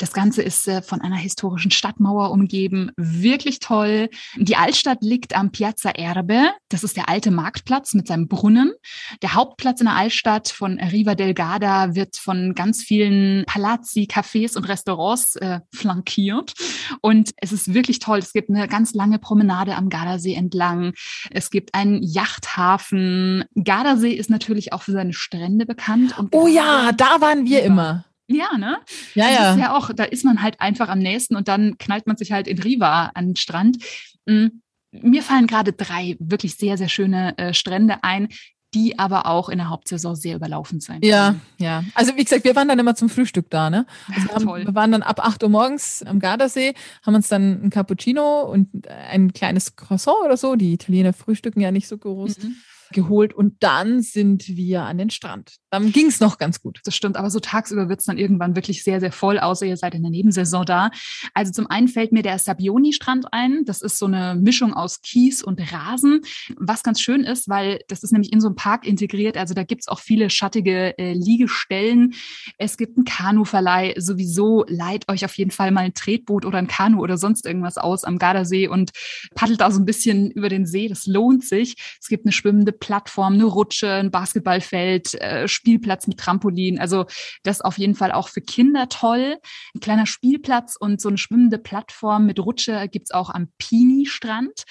[0.00, 2.90] das Ganze ist äh, von einer historischen Stadtmauer umgeben.
[2.96, 4.08] Wirklich toll.
[4.36, 6.50] Die Altstadt liegt am Piazza Erbe.
[6.70, 8.72] Das ist der alte Marktplatz mit seinem Brunnen.
[9.20, 14.56] Der Hauptplatz in der Altstadt von Riva del Garda wird von ganz vielen Palazzi, Cafés
[14.56, 16.54] und Restaurants äh, flankiert.
[17.02, 18.20] Und es ist wirklich toll.
[18.20, 20.94] Es gibt eine ganz lange Promenade am Gardasee entlang.
[21.30, 23.44] Es gibt einen Yachthafen.
[23.54, 26.14] Gardasee ist natürlich auch für seine Strände bekannt.
[26.32, 28.06] oh ja, da waren wir immer.
[28.30, 28.78] Ja, ne?
[29.14, 29.52] Ja, das ja.
[29.52, 32.30] ist ja auch, da ist man halt einfach am nächsten und dann knallt man sich
[32.30, 33.78] halt in Riva an den Strand.
[34.26, 34.46] Mm,
[34.92, 38.28] mir fallen gerade drei wirklich sehr, sehr schöne äh, Strände ein,
[38.72, 41.00] die aber auch in der Hauptsaison sehr überlaufen sein.
[41.02, 41.82] Ja, ja.
[41.94, 43.84] Also wie gesagt, wir waren dann immer zum Frühstück da, ne?
[44.14, 44.66] Also wir, haben, Toll.
[44.66, 46.74] wir waren dann ab 8 Uhr morgens am Gardasee,
[47.04, 50.54] haben uns dann ein Cappuccino und ein kleines Croissant oder so.
[50.54, 52.38] Die Italiener frühstücken ja nicht so groß.
[52.38, 52.56] Mhm.
[52.92, 55.56] Geholt und dann sind wir an den Strand.
[55.70, 56.80] Dann ging es noch ganz gut.
[56.84, 59.76] Das stimmt, aber so tagsüber wird es dann irgendwann wirklich sehr, sehr voll, außer ihr
[59.76, 60.90] seid in der Nebensaison da.
[61.34, 63.64] Also zum einen fällt mir der Sabioni-Strand ein.
[63.64, 66.22] Das ist so eine Mischung aus Kies und Rasen,
[66.56, 69.36] was ganz schön ist, weil das ist nämlich in so einem Park integriert.
[69.36, 72.14] Also da gibt's auch viele schattige äh, Liegestellen.
[72.58, 73.94] Es gibt einen Kanuverleih.
[73.96, 77.78] Sowieso leiht euch auf jeden Fall mal ein Tretboot oder ein Kanu oder sonst irgendwas
[77.78, 78.90] aus am Gardasee und
[79.34, 80.88] paddelt da so ein bisschen über den See.
[80.88, 81.76] Das lohnt sich.
[82.00, 86.78] Es gibt eine schwimmende Plattform, eine Rutsche, ein Basketballfeld, äh, Spielplatz mit Trampolin.
[86.80, 87.04] Also
[87.42, 89.38] das auf jeden Fall auch für Kinder toll.
[89.74, 94.64] Ein kleiner Spielplatz und so eine schwimmende Plattform mit Rutsche gibt's auch am Pini-Strand.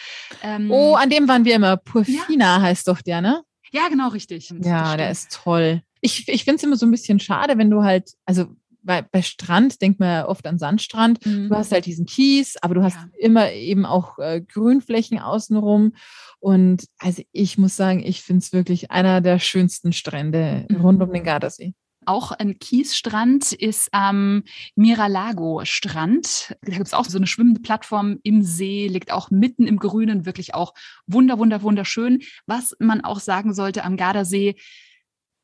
[0.44, 1.78] Ähm, Oh, an dem waren wir immer.
[1.78, 3.44] Purfina heißt doch der, ne?
[3.72, 4.52] ja, genau, richtig.
[4.64, 5.84] Ja, der ist toll.
[6.02, 8.48] Ich, ich finde es immer so ein bisschen schade, wenn du halt, also
[8.82, 11.26] bei, bei Strand denkt man ja oft an Sandstrand.
[11.26, 11.50] Mhm.
[11.50, 13.10] Du hast halt diesen Kies, aber du hast Ja.
[13.20, 15.94] immer eben auch äh, Grünflächen außenrum.
[16.40, 20.76] Und also ich muss sagen, ich finde es wirklich einer der schönsten Strände Mhm.
[20.82, 21.74] rund um den Gardasee.
[22.06, 24.44] Auch ein Kiesstrand ist am
[24.76, 26.56] Miralago-Strand.
[26.62, 30.54] Da gibt's auch so eine schwimmende Plattform im See, liegt auch mitten im Grünen, wirklich
[30.56, 30.74] auch
[31.08, 32.22] wunder, wunder, wunderschön.
[32.46, 34.56] Was man auch sagen sollte am Gardasee,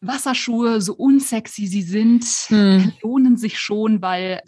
[0.07, 2.93] Wasserschuhe, so unsexy sie sind, Hm.
[3.01, 4.41] lohnen sich schon, weil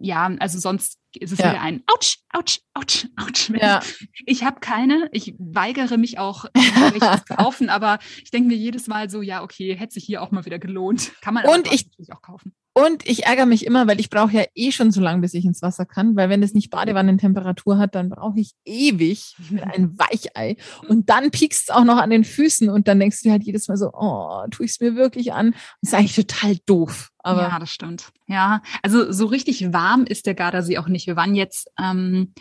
[0.00, 1.50] ja, also sonst ist es Ja.
[1.52, 3.50] wieder ein Autsch, Autsch, Autsch, Autsch.
[3.50, 3.80] Ja,
[4.26, 5.08] Ich habe keine.
[5.12, 6.50] Ich weigere mich auch, zu
[7.36, 10.44] kaufen, aber ich denke mir jedes Mal so, ja, okay, hätte sich hier auch mal
[10.44, 11.12] wieder gelohnt.
[11.22, 12.54] Kann man Und ich- natürlich auch kaufen.
[12.84, 15.44] Und ich ärgere mich immer, weil ich brauche ja eh schon so lange, bis ich
[15.44, 19.98] ins Wasser kann, weil wenn es nicht Badewannentemperatur hat, dann brauche ich ewig mit ein
[19.98, 20.56] Weichei.
[20.86, 23.66] Und dann piekst es auch noch an den Füßen und dann denkst du halt jedes
[23.66, 25.56] Mal so, oh, tue ich es mir wirklich an?
[25.82, 27.10] Das ist eigentlich total doof.
[27.18, 28.10] Aber ja, das stimmt.
[28.28, 31.08] Ja, also so richtig warm ist der Gardasee auch nicht.
[31.08, 32.32] Wir waren jetzt, ähm,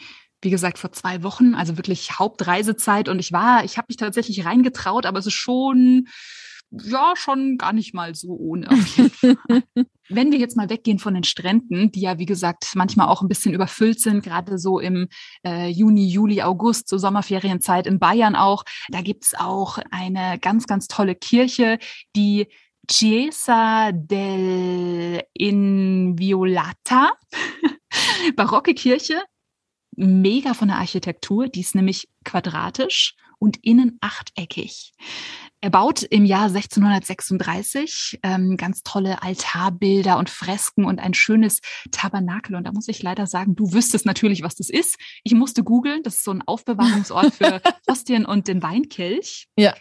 [0.41, 4.45] wie gesagt, vor zwei Wochen, also wirklich Hauptreisezeit und ich war, ich habe mich tatsächlich
[4.45, 6.07] reingetraut, aber es ist schon,
[6.71, 8.67] ja, schon gar nicht mal so ohne.
[10.09, 13.27] Wenn wir jetzt mal weggehen von den Stränden, die ja, wie gesagt, manchmal auch ein
[13.27, 15.07] bisschen überfüllt sind, gerade so im
[15.45, 20.87] äh, Juni, Juli, August, zur Sommerferienzeit in Bayern auch, da gibt's auch eine ganz, ganz
[20.87, 21.79] tolle Kirche,
[22.15, 22.47] die
[22.89, 27.11] Chiesa del Inviolata,
[28.35, 29.21] barocke Kirche,
[29.95, 34.93] mega von der Architektur, die ist nämlich quadratisch und innen achteckig.
[35.67, 41.59] Erbaut im Jahr 1636, ähm, ganz tolle Altarbilder und Fresken und ein schönes
[41.91, 42.55] Tabernakel.
[42.55, 44.97] Und da muss ich leider sagen, du wüsstest natürlich, was das ist.
[45.25, 49.49] Ich musste googeln, das ist so ein Aufbewahrungsort für Hostien und den Weinkelch.
[49.57, 49.75] Ja.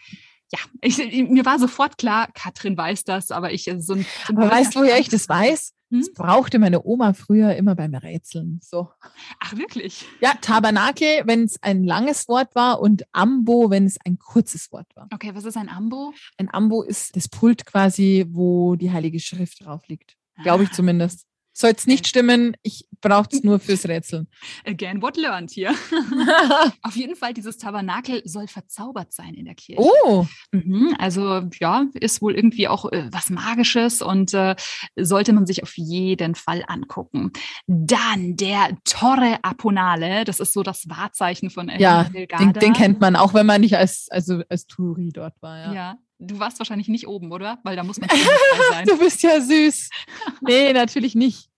[0.52, 4.32] Ja, ich, mir war sofort klar, Katrin weiß das, aber ich äh, so ein, so
[4.32, 5.72] ein Aber weißt du, woher ich das weiß?
[5.90, 6.00] Hm?
[6.00, 8.58] Das brauchte meine Oma früher immer beim Rätseln.
[8.62, 8.90] So.
[9.40, 10.04] Ach wirklich?
[10.20, 14.88] Ja, Tabernakel, wenn es ein langes Wort war und Ambo, wenn es ein kurzes Wort
[14.96, 15.08] war.
[15.12, 16.12] Okay, was ist ein Ambo?
[16.38, 20.16] Ein Ambo ist das Pult quasi, wo die Heilige Schrift drauf liegt.
[20.42, 20.74] Glaube ich Ah.
[20.74, 21.26] zumindest.
[21.58, 24.28] Soll es nicht stimmen, ich brauche es nur fürs Rätseln.
[24.66, 25.74] Again, what learned hier.
[26.82, 29.80] Auf jeden Fall, dieses Tabernakel soll verzaubert sein in der Kirche.
[29.80, 30.26] Oh!
[30.52, 34.54] Mhm, also ja, ist wohl irgendwie auch äh, was Magisches und äh,
[34.96, 37.32] sollte man sich auf jeden Fall angucken.
[37.66, 43.16] Dann der Torre Aponale, das ist so das Wahrzeichen von Ja, den, den, kennt man,
[43.16, 45.58] auch wenn man nicht als, also als Touri dort war.
[45.58, 45.72] Ja.
[45.72, 45.98] ja.
[46.18, 47.58] Du warst wahrscheinlich nicht oben, oder?
[47.62, 48.08] Weil da muss man
[48.70, 48.86] sein.
[48.86, 49.90] du bist ja süß.
[50.40, 51.48] Nee, natürlich nicht.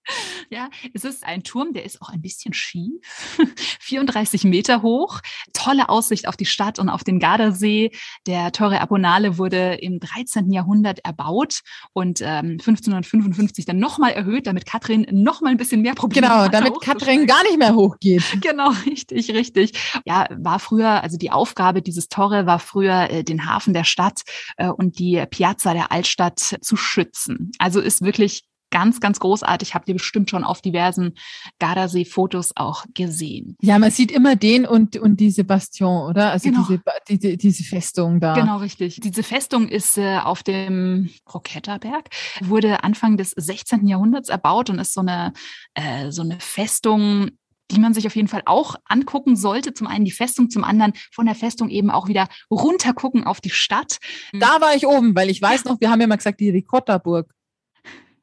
[0.49, 3.37] Ja, es ist ein Turm, der ist auch ein bisschen schief,
[3.81, 5.19] 34 Meter hoch,
[5.53, 7.91] tolle Aussicht auf die Stadt und auf den Gardasee.
[8.25, 10.51] Der Torre Aponale wurde im 13.
[10.51, 11.61] Jahrhundert erbaut
[11.93, 16.81] und ähm, 1555 dann nochmal erhöht, damit Katrin nochmal ein bisschen mehr Probleme Genau, damit
[16.81, 18.23] Katrin gar nicht mehr hochgeht.
[18.41, 20.01] Genau, richtig, richtig.
[20.05, 24.21] Ja, war früher, also die Aufgabe dieses Torre war früher, äh, den Hafen der Stadt
[24.57, 27.51] äh, und die Piazza der Altstadt zu schützen.
[27.59, 29.73] Also ist wirklich ganz, ganz großartig.
[29.73, 31.13] Habt ihr bestimmt schon auf diversen
[31.59, 33.55] Gardasee-Fotos auch gesehen.
[33.61, 36.31] Ja, man sieht immer den und, und diese Bastion, oder?
[36.31, 36.65] Also genau.
[36.67, 38.33] diese, diese, diese Festung da.
[38.33, 38.99] Genau, richtig.
[39.01, 42.09] Diese Festung ist äh, auf dem Roketterberg,
[42.41, 43.87] wurde Anfang des 16.
[43.87, 45.33] Jahrhunderts erbaut und ist so eine,
[45.73, 47.31] äh, so eine Festung,
[47.71, 49.73] die man sich auf jeden Fall auch angucken sollte.
[49.73, 53.49] Zum einen die Festung, zum anderen von der Festung eben auch wieder runtergucken auf die
[53.49, 53.97] Stadt.
[54.33, 57.31] Da war ich oben, weil ich weiß noch, wir haben ja mal gesagt, die Ricotta-Burg.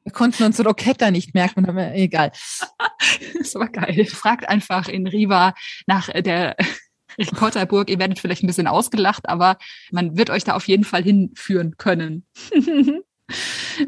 [0.07, 2.31] Wir konnten uns Roketta nicht merken, aber egal.
[3.37, 4.05] das war geil.
[4.05, 5.53] Fragt einfach in Riva
[5.85, 6.55] nach der
[7.17, 7.89] Ricotta-Burg.
[7.89, 9.57] Ihr werdet vielleicht ein bisschen ausgelacht, aber
[9.91, 12.25] man wird euch da auf jeden Fall hinführen können.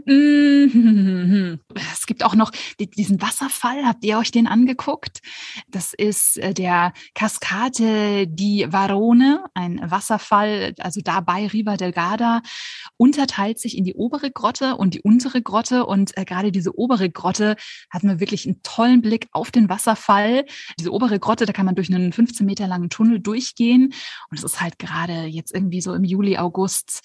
[0.06, 1.60] Mhm.
[1.94, 3.86] Es gibt auch noch diesen Wasserfall.
[3.86, 5.22] Habt ihr euch den angeguckt?
[5.70, 12.42] Das ist äh, der Cascate di Varone, ein Wasserfall, also da bei Riva del Garda,
[12.98, 15.86] unterteilt sich in die obere Grotte und die untere Grotte.
[15.86, 17.56] Und äh, gerade diese obere Grotte
[17.90, 20.46] hat man wirklich einen tollen Blick auf den Wasserfall.
[20.80, 23.94] Diese obere Grotte, da kann man durch einen 15 Meter langen Tunnel durchgehen.
[24.30, 27.02] Und es ist halt gerade jetzt irgendwie so im Juli, August,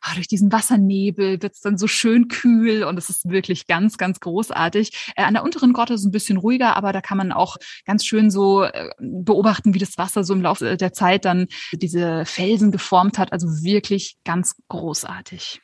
[0.00, 3.98] ah, durch diesen Wassernebel wird es dann so schön kühl und es ist wirklich ganz,
[3.98, 5.12] ganz großartig.
[5.16, 7.56] Äh, an der unteren Grotte ist es ein bisschen ruhiger, aber da kann man auch
[7.84, 12.24] ganz schön so äh, beobachten, wie das Wasser so im Laufe der Zeit dann diese
[12.24, 13.32] Felsen geformt hat.
[13.32, 15.60] Also wirklich ganz großartig.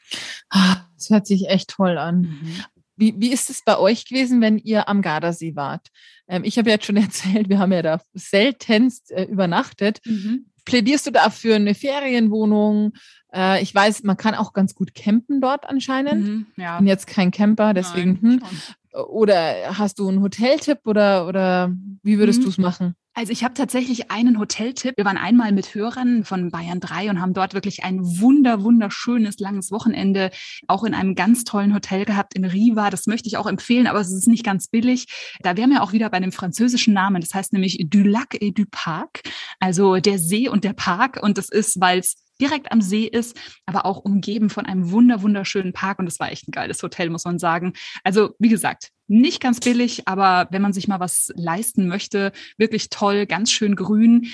[0.51, 2.21] Ah, das hört sich echt toll an.
[2.21, 2.65] Mhm.
[2.97, 5.89] Wie, wie ist es bei euch gewesen, wenn ihr am Gardasee wart?
[6.29, 10.01] Ähm, ich habe ja jetzt schon erzählt, wir haben ja da seltenst äh, übernachtet.
[10.05, 10.52] Mhm.
[10.65, 12.93] Plädierst du da für eine Ferienwohnung?
[13.33, 16.27] Äh, ich weiß, man kann auch ganz gut campen dort anscheinend.
[16.27, 16.75] Mhm, ja.
[16.75, 18.19] Ich bin jetzt kein Camper, deswegen.
[18.21, 19.03] Nein, hm.
[19.09, 22.45] Oder hast du einen Hoteltipp oder, oder wie würdest mhm.
[22.45, 22.95] du es machen?
[23.15, 24.97] Also ich habe tatsächlich einen Hoteltipp.
[24.97, 29.39] Wir waren einmal mit Hörern von Bayern 3 und haben dort wirklich ein wunder, wunderschönes,
[29.39, 30.31] langes Wochenende
[30.67, 32.89] auch in einem ganz tollen Hotel gehabt in Riva.
[32.89, 35.07] Das möchte ich auch empfehlen, aber es ist nicht ganz billig.
[35.41, 37.21] Da wären wir auch wieder bei einem französischen Namen.
[37.21, 39.21] Das heißt nämlich Du Lac et du Parc,
[39.61, 41.19] also der See und der Park.
[41.23, 45.23] Und das ist, weil es direkt am See ist, aber auch umgeben von einem wunder,
[45.23, 45.99] wunderschönen Park.
[45.99, 47.73] Und das war echt ein geiles Hotel, muss man sagen.
[48.05, 52.89] Also, wie gesagt, nicht ganz billig, aber wenn man sich mal was leisten möchte, wirklich
[52.89, 54.29] toll, ganz schön grün.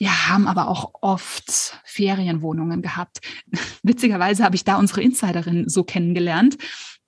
[0.00, 3.18] Ja, haben aber auch oft Ferienwohnungen gehabt.
[3.82, 6.56] Witzigerweise habe ich da unsere Insiderin so kennengelernt,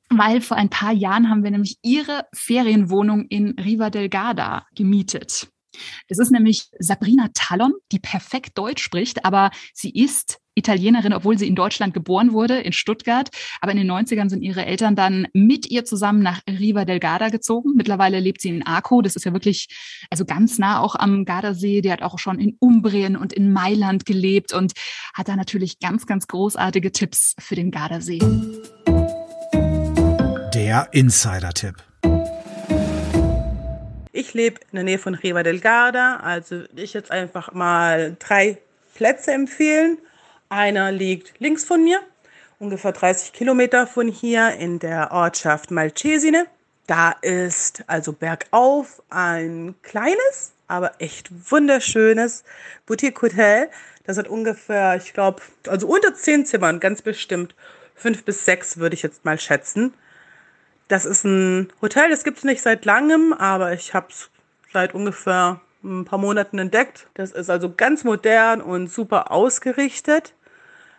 [0.09, 5.49] weil vor ein paar Jahren haben wir nämlich ihre Ferienwohnung in Riva del Garda gemietet.
[6.09, 11.47] Das ist nämlich Sabrina Tallon, die perfekt Deutsch spricht, aber sie ist Italienerin, obwohl sie
[11.47, 13.31] in Deutschland geboren wurde, in Stuttgart.
[13.61, 17.29] Aber in den 90ern sind ihre Eltern dann mit ihr zusammen nach Riva del Garda
[17.29, 17.75] gezogen.
[17.77, 19.01] Mittlerweile lebt sie in Arco.
[19.01, 19.69] Das ist ja wirklich,
[20.11, 21.81] also ganz nah auch am Gardasee.
[21.81, 24.73] Die hat auch schon in Umbrien und in Mailand gelebt und
[25.15, 28.21] hat da natürlich ganz, ganz großartige Tipps für den Gardasee.
[30.53, 31.77] Der Insider-Tipp.
[34.13, 38.59] Ich lebe in der Nähe von Riva del Garda, also ich jetzt einfach mal drei
[38.97, 39.99] Plätze empfehlen.
[40.49, 42.01] Einer liegt links von mir,
[42.59, 46.47] ungefähr 30 Kilometer von hier in der Ortschaft Malcesine.
[46.89, 52.43] Da ist also bergauf ein kleines, aber echt wunderschönes
[52.87, 53.71] Boutique-Hotel.
[54.03, 57.55] Das hat ungefähr, ich glaube, also unter zehn Zimmern, ganz bestimmt.
[57.95, 59.95] Fünf bis sechs würde ich jetzt mal schätzen.
[60.91, 64.29] Das ist ein Hotel, das gibt es nicht seit langem, aber ich habe es
[64.73, 67.07] seit ungefähr ein paar Monaten entdeckt.
[67.15, 70.35] Das ist also ganz modern und super ausgerichtet.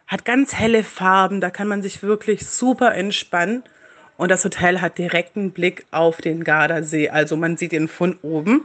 [0.08, 3.64] Hat ganz helle Farben, da kann man sich wirklich super entspannen.
[4.16, 8.64] Und das Hotel hat direkten Blick auf den Gardasee, also man sieht ihn von oben.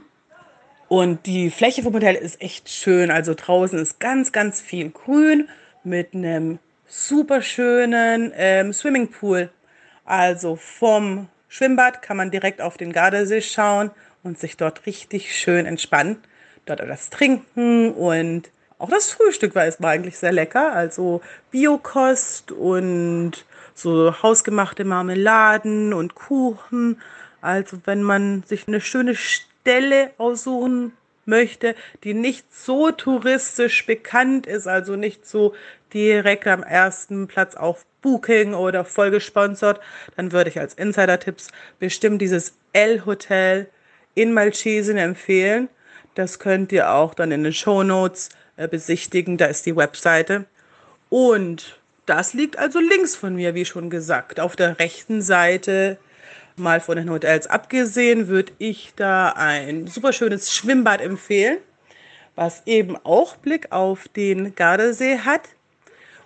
[0.86, 3.10] Und die Fläche vom Hotel ist echt schön.
[3.10, 5.48] Also draußen ist ganz, ganz viel Grün
[5.82, 9.50] mit einem super schönen ähm, Swimmingpool
[10.06, 13.90] also vom Schwimmbad kann man direkt auf den Gardasee schauen
[14.22, 16.16] und sich dort richtig schön entspannen.
[16.64, 20.72] Dort etwas trinken und auch das Frühstück war es eigentlich sehr lecker.
[20.72, 23.44] Also Biokost und
[23.74, 27.00] so hausgemachte Marmeladen und Kuchen.
[27.40, 30.92] Also wenn man sich eine schöne Stelle aussuchen
[31.26, 31.74] möchte,
[32.04, 35.54] die nicht so touristisch bekannt ist, also nicht so
[35.92, 39.80] direkt am ersten Platz auf Booking oder voll gesponsert,
[40.16, 41.48] dann würde ich als Insider-Tipps
[41.78, 43.68] bestimmt dieses L-Hotel
[44.14, 45.68] in Malchesine empfehlen.
[46.14, 49.36] Das könnt ihr auch dann in den Show Notes äh, besichtigen.
[49.36, 50.46] Da ist die Webseite.
[51.10, 54.40] Und das liegt also links von mir, wie schon gesagt.
[54.40, 55.98] Auf der rechten Seite,
[56.56, 61.58] mal von den Hotels abgesehen, würde ich da ein super schönes Schwimmbad empfehlen,
[62.34, 65.42] was eben auch Blick auf den Gardasee hat.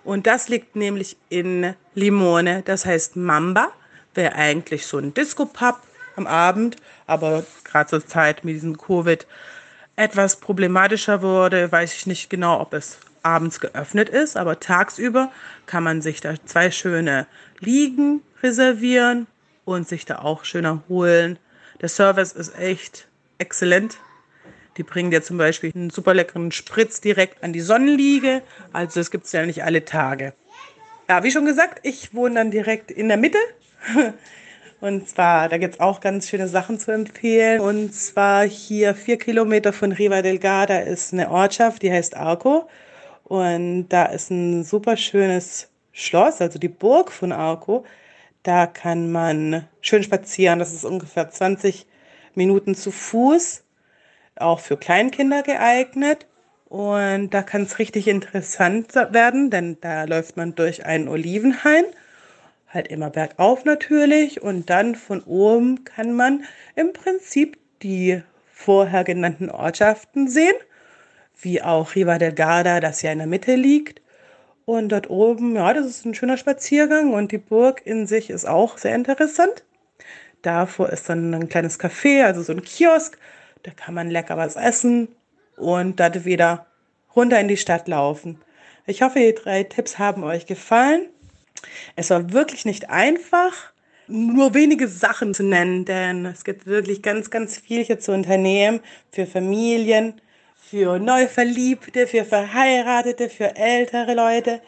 [0.03, 3.71] Und das liegt nämlich in Limone, das heißt Mamba,
[4.13, 5.79] wäre eigentlich so ein Disco-Pub
[6.15, 6.77] am Abend,
[7.07, 9.27] aber gerade zur Zeit mit diesem Covid
[9.95, 15.31] etwas problematischer wurde, weiß ich nicht genau, ob es abends geöffnet ist, aber tagsüber
[15.67, 17.27] kann man sich da zwei schöne
[17.59, 19.27] Liegen reservieren
[19.73, 21.39] und sich da auch schön erholen.
[21.81, 23.07] Der Service ist echt
[23.37, 23.97] exzellent.
[24.77, 28.41] Die bringen dir zum Beispiel einen super leckeren Spritz direkt an die Sonnenliege.
[28.71, 30.33] Also das gibt es ja nicht alle Tage.
[31.09, 33.37] Ja, wie schon gesagt, ich wohne dann direkt in der Mitte.
[34.79, 37.61] Und zwar, da gibt es auch ganz schöne Sachen zu empfehlen.
[37.61, 42.67] Und zwar hier vier Kilometer von Riva del Garda ist eine Ortschaft, die heißt Arco.
[43.25, 47.85] Und da ist ein super schönes Schloss, also die Burg von Arco.
[48.43, 50.59] Da kann man schön spazieren.
[50.59, 51.85] Das ist ungefähr 20
[52.33, 53.63] Minuten zu Fuß,
[54.35, 56.27] auch für Kleinkinder geeignet.
[56.65, 61.83] Und da kann es richtig interessant werden, denn da läuft man durch einen Olivenhain,
[62.69, 64.41] halt immer bergauf natürlich.
[64.41, 68.23] Und dann von oben kann man im Prinzip die
[68.53, 70.55] vorher genannten Ortschaften sehen
[71.41, 74.01] wie auch Riva del Garda, das ja in der Mitte liegt.
[74.71, 78.47] Und dort oben, ja, das ist ein schöner Spaziergang und die Burg in sich ist
[78.47, 79.65] auch sehr interessant.
[80.43, 83.17] Davor ist dann ein kleines Café, also so ein Kiosk.
[83.63, 85.09] Da kann man lecker was essen
[85.57, 86.67] und dann wieder
[87.13, 88.39] runter in die Stadt laufen.
[88.85, 91.09] Ich hoffe, die drei Tipps haben euch gefallen.
[91.97, 93.73] Es war wirklich nicht einfach,
[94.07, 98.79] nur wenige Sachen zu nennen, denn es gibt wirklich ganz, ganz viel hier zu unternehmen
[99.11, 100.21] für Familien
[100.61, 104.61] für Neuverliebte, für Verheiratete, für ältere Leute.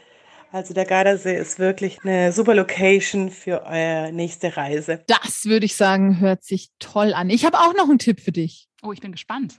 [0.52, 5.04] Also der Gardasee ist wirklich eine super Location für eure nächste Reise.
[5.08, 7.30] Das würde ich sagen, hört sich toll an.
[7.30, 8.68] Ich habe auch noch einen Tipp für dich.
[8.82, 9.56] Oh, ich bin gespannt.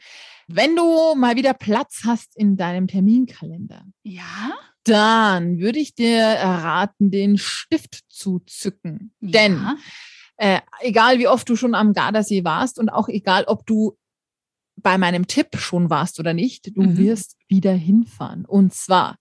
[0.47, 3.85] Wenn du mal wieder Platz hast in deinem Terminkalender.
[4.03, 4.53] Ja?
[4.85, 9.15] Dann würde ich dir raten, den Stift zu zücken.
[9.21, 9.31] Ja.
[9.31, 9.79] Denn
[10.37, 13.97] äh, egal wie oft du schon am Gardasee warst und auch egal, ob du
[14.85, 16.99] bei meinem Tipp schon warst oder nicht, du mhm.
[16.99, 18.45] wirst wieder hinfahren.
[18.45, 19.17] Und zwar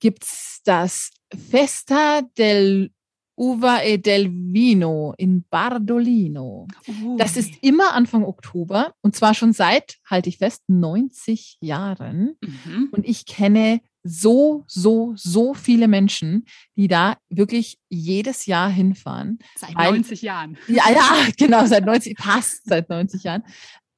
[0.00, 1.10] gibt's das
[1.50, 2.90] Festa del
[3.36, 6.66] Uva e del Vino in Bardolino.
[6.88, 7.16] Uh.
[7.16, 12.36] Das ist immer Anfang Oktober und zwar schon seit, halte ich fest, 90 Jahren.
[12.40, 12.88] Mhm.
[12.90, 16.46] Und ich kenne so, so, so viele Menschen,
[16.76, 19.38] die da wirklich jedes Jahr hinfahren.
[19.54, 20.58] Seit weil, 90 Jahren.
[20.66, 23.44] Ja, ja, genau, seit 90, passt seit 90 Jahren,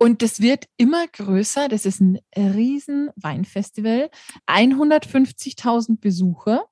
[0.02, 1.68] und das wird immer größer.
[1.68, 4.08] Das ist ein riesen Weinfestival.
[4.46, 6.64] 150.000 Besucher.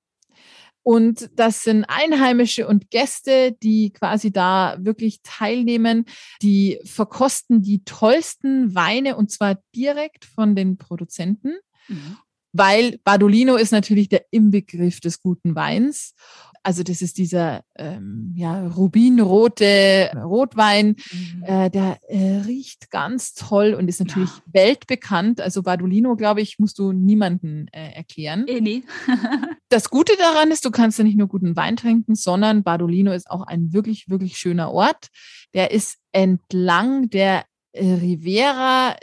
[0.83, 6.07] Und das sind Einheimische und Gäste, die quasi da wirklich teilnehmen.
[6.41, 11.53] Die verkosten die tollsten Weine und zwar direkt von den Produzenten.
[11.89, 12.17] Mhm.
[12.55, 16.15] Weil Badolino ist natürlich der Inbegriff des guten Weins.
[16.63, 21.43] Also das ist dieser ähm, ja, rubinrote Rotwein, mhm.
[21.45, 24.43] äh, der äh, riecht ganz toll und ist natürlich ja.
[24.53, 25.41] weltbekannt.
[25.41, 28.47] Also Badolino, glaube ich, musst du niemanden äh, erklären.
[28.47, 28.83] Eh, nee.
[29.69, 33.31] das Gute daran ist, du kannst ja nicht nur guten Wein trinken, sondern Badolino ist
[33.31, 35.09] auch ein wirklich, wirklich schöner Ort.
[35.55, 38.97] Der ist entlang der äh, Rivera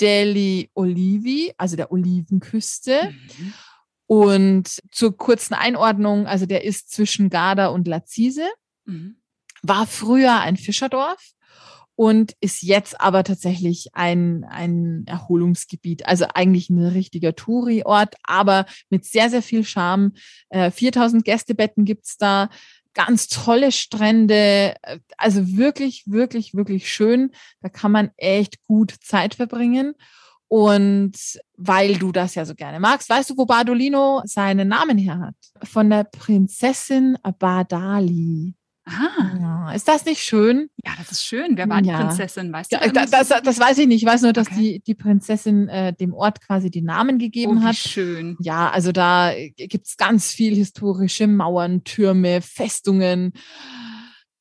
[0.00, 3.12] degli Olivi, also der Olivenküste.
[3.12, 3.52] Mhm.
[4.12, 8.46] Und zur kurzen Einordnung, also der ist zwischen Garda und Lazise,
[8.84, 9.16] mhm.
[9.62, 11.30] war früher ein Fischerdorf
[11.94, 16.04] und ist jetzt aber tatsächlich ein, ein Erholungsgebiet.
[16.04, 20.12] Also eigentlich ein richtiger Touri-Ort, aber mit sehr, sehr viel Charme.
[20.50, 22.50] Äh, 4000 Gästebetten gibt's da,
[22.92, 27.30] ganz tolle Strände, äh, also wirklich, wirklich, wirklich schön.
[27.62, 29.94] Da kann man echt gut Zeit verbringen.
[30.56, 31.14] Und
[31.56, 35.34] weil du das ja so gerne magst, weißt du, wo Bardolino seinen Namen her hat?
[35.66, 38.52] Von der Prinzessin Bardali.
[38.84, 40.68] Ah, Ja, Ist das nicht schön?
[40.84, 41.56] ja, das ist schön.
[41.56, 42.00] Wer war die Ja.
[42.04, 42.52] Prinzessin?
[42.52, 42.76] Weißt du?
[42.76, 44.02] Ja, da das, das, das weiß ich nicht.
[44.02, 44.58] Ich weiß nur, dass Okay.
[44.60, 47.76] die, die Prinzessin äh, dem Ort quasi die Namen oh, gegeben wie hat.
[47.76, 48.36] schön.
[48.40, 53.32] Ja, also da gibt's ganz viel historische Mauern, Türme, Festungen,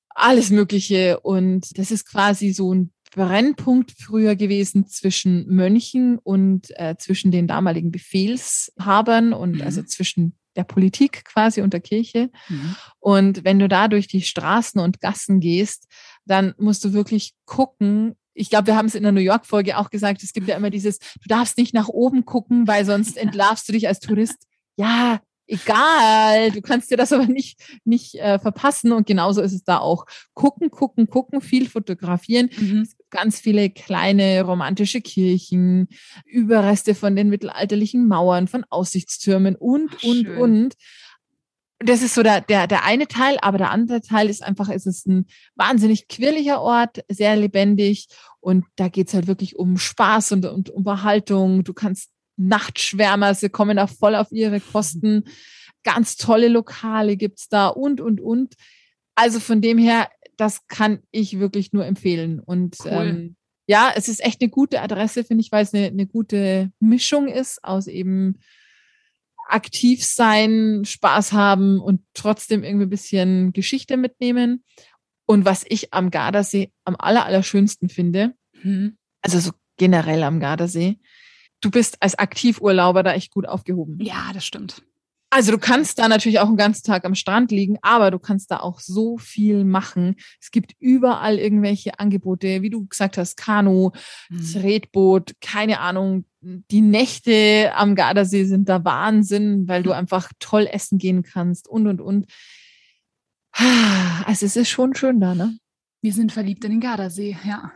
[0.09, 1.21] alles Mögliche.
[1.21, 7.47] Und das ist quasi so ein Brennpunkt früher gewesen zwischen Mönchen und äh, zwischen den
[7.47, 9.61] damaligen Befehlshabern und Mhm.
[9.61, 12.29] also zwischen der Politik quasi und der Kirche.
[12.49, 12.75] Mhm.
[12.99, 15.87] Und wenn du da durch die Straßen und Gassen gehst,
[16.25, 18.15] dann musst du wirklich gucken.
[18.33, 20.69] Ich glaube, wir haben es in der New York-Folge auch gesagt, es gibt ja immer
[20.69, 24.47] dieses, du darfst nicht nach oben gucken, weil sonst entlarvst du dich als Tourist.
[24.77, 28.91] Ja, egal, du kannst dir das aber nicht, nicht äh, verpassen.
[28.91, 30.05] Und genauso ist es da auch.
[30.33, 32.49] Gucken, gucken, gucken, viel fotografieren.
[32.57, 32.87] Mhm.
[33.09, 35.89] Ganz viele kleine romantische Kirchen,
[36.25, 40.37] Überreste von den mittelalterlichen Mauern, von Aussichtstürmen und, Ach, und, schön.
[40.37, 40.75] und.
[41.83, 44.85] Das ist so der, der, der eine Teil, aber der andere Teil ist einfach, es
[44.85, 45.25] ist ein
[45.55, 48.07] wahnsinnig quirliger Ort, sehr lebendig
[48.39, 51.63] und da geht's halt wirklich um Spaß und, und Unterhaltung.
[51.63, 55.25] Du kannst Nachtschwärmer, sie kommen da voll auf ihre Kosten.
[55.83, 58.55] Ganz tolle Lokale gibt's da und, und, und.
[59.15, 62.39] Also von dem her, das kann ich wirklich nur empfehlen.
[62.39, 62.91] Und Cool.
[62.91, 63.35] ähm,
[63.67, 67.27] ja, es ist echt eine gute Adresse, finde ich, weil es eine, eine gute Mischung
[67.27, 68.39] ist aus eben
[69.47, 74.63] aktiv sein, Spaß haben und trotzdem irgendwie ein bisschen Geschichte mitnehmen.
[75.25, 78.97] Und was ich am Gardasee am aller, allerschönsten finde, Mhm.
[79.21, 80.99] also so generell am Gardasee,
[81.61, 83.97] du bist als Aktivurlauber da echt gut aufgehoben.
[84.01, 84.81] Ja, das stimmt.
[85.33, 88.51] Also du kannst da natürlich auch einen ganzen Tag am Strand liegen, aber du kannst
[88.51, 90.17] da auch so viel machen.
[90.41, 93.91] Es gibt überall irgendwelche Angebote, wie du gesagt hast, Kanu,
[94.29, 94.51] Mhm.
[94.51, 96.25] Tretboot, keine Ahnung.
[96.41, 101.87] Die Nächte am Gardasee sind da Wahnsinn, weil du einfach toll essen gehen kannst und,
[101.87, 102.25] und, und.
[104.25, 105.57] Also es ist schon schön da, ne?
[106.01, 107.71] Wir sind verliebt in den Gardasee, ja.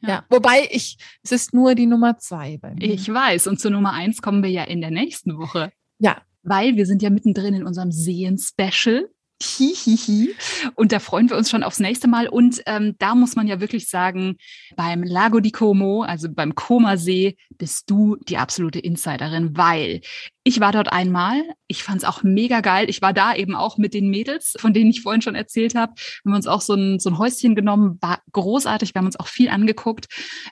[0.00, 0.08] Ja.
[0.08, 0.24] Ja.
[0.28, 2.82] Wobei ich, es ist nur die Nummer zwei bei mir.
[2.82, 3.46] Ich weiß.
[3.46, 5.72] Und zur Nummer eins kommen wir ja in der nächsten Woche.
[5.98, 6.22] Ja.
[6.42, 9.08] Weil wir sind ja mittendrin in unserem Seen-Special.
[9.42, 10.34] Hihihi.
[10.74, 12.28] Und da freuen wir uns schon aufs nächste Mal.
[12.28, 14.36] Und ähm, da muss man ja wirklich sagen,
[14.76, 20.00] beim Lago di Como, also beim Koma-See, bist du die absolute Insiderin, weil
[20.42, 21.42] ich war dort einmal.
[21.66, 22.88] Ich fand es auch mega geil.
[22.88, 25.92] Ich war da eben auch mit den Mädels, von denen ich vorhin schon erzählt habe.
[26.22, 28.94] Wir haben uns auch so ein, so ein Häuschen genommen, war großartig.
[28.94, 30.06] Wir haben uns auch viel angeguckt.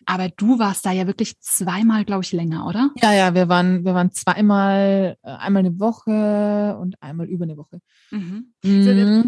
[0.04, 2.90] Aber du warst da ja wirklich zweimal, glaube ich, länger, oder?
[3.00, 7.56] Ja, ja, wir waren, wir waren zweimal, äh, einmal eine Woche und einmal über eine
[7.56, 7.80] Woche.
[8.10, 8.52] Mhm.
[8.64, 8.73] Mhm.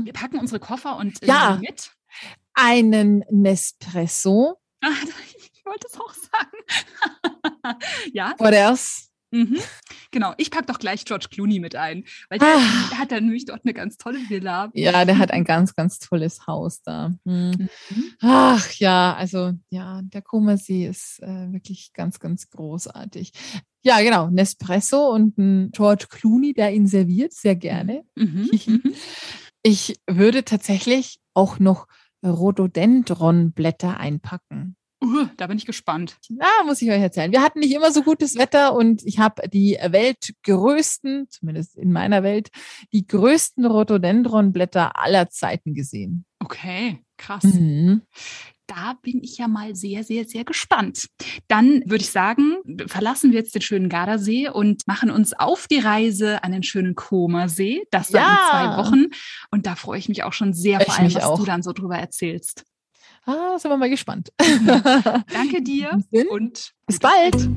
[0.04, 1.58] Wir packen unsere Koffer und äh, Ja.
[1.60, 1.90] mit.
[2.54, 4.56] Einen Nespresso.
[4.84, 4.90] Ah,
[5.54, 7.78] ich wollte es auch sagen.
[8.12, 9.08] ja, What else?
[9.32, 9.58] mhm.
[10.12, 10.32] genau.
[10.36, 12.88] Ich packe doch gleich George Clooney mit ein, weil der, Ah.
[12.90, 14.70] der hat dann nämlich dort eine ganz tolle Villa.
[14.74, 17.12] Ja, der hat ein ganz, ganz tolles Haus da.
[17.24, 17.68] Hm.
[17.90, 18.12] Mhm.
[18.20, 23.32] Ach ja, also ja, der Comersee ist äh, wirklich ganz, ganz großartig.
[23.86, 28.02] Ja, genau, Nespresso und ein George Clooney, der ihn serviert, sehr gerne.
[28.16, 28.50] Mhm.
[28.66, 28.94] Mhm.
[29.62, 31.86] Ich würde tatsächlich auch noch
[32.24, 34.76] Rhododendronblätter einpacken.
[35.04, 36.18] Uh, da bin ich gespannt.
[36.28, 37.30] Na, muss ich euch erzählen.
[37.30, 42.24] Wir hatten nicht immer so gutes Wetter und ich habe die weltgrößten, zumindest in meiner
[42.24, 42.48] Welt,
[42.92, 46.24] die größten Rhododendronblätter aller Zeiten gesehen.
[46.40, 47.44] Okay, krass.
[47.44, 48.02] Mhm.
[48.68, 51.08] Da bin ich ja mal sehr, sehr, sehr gespannt.
[51.46, 52.56] Dann würde ich sagen,
[52.88, 56.96] verlassen wir jetzt den schönen Gardasee und machen uns auf die Reise an den schönen
[56.96, 57.84] Comersee.
[57.92, 58.32] Das dann Ja.
[58.32, 59.04] in zwei Wochen.
[59.52, 61.38] Und da freue ich mich auch schon sehr, vor Ich allem, mich was auch.
[61.38, 62.64] du dann so drüber erzählst.
[63.24, 64.30] Ah, sind wir mal gespannt.
[65.32, 66.00] Danke dir
[66.30, 67.48] und Bis bald.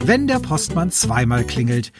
[0.00, 1.92] Wenn der Postmann zweimal klingelt,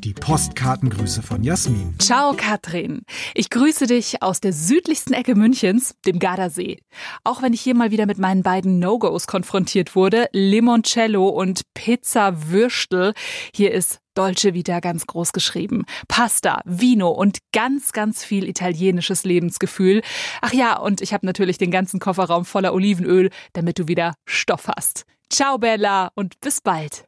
[0.00, 1.94] die Postkartengrüße von Jasmin.
[1.98, 3.02] Ciao, Katrin.
[3.34, 6.78] Ich grüße dich aus der südlichsten Ecke Münchens, dem Gardasee.
[7.24, 12.50] Auch wenn ich hier mal wieder mit meinen beiden No-Gos konfrontiert wurde, Limoncello und Pizza
[12.50, 13.12] Würstel,
[13.54, 15.84] hier ist Dolce Vita ganz groß geschrieben.
[16.08, 20.02] Pasta, Vino und ganz, ganz viel italienisches Lebensgefühl.
[20.40, 24.68] Ach ja, und ich habe natürlich den ganzen Kofferraum voller Olivenöl, damit du wieder Stoff
[24.68, 25.04] hast.
[25.30, 27.04] Ciao, Bella, und bis bald.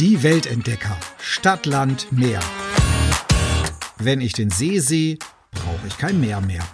[0.00, 0.96] Die Weltentdecker.
[1.20, 2.40] Stadt, Land, Meer.
[3.98, 5.18] Wenn ich den See sehe,
[5.52, 6.64] brauche ich kein Meer mehr.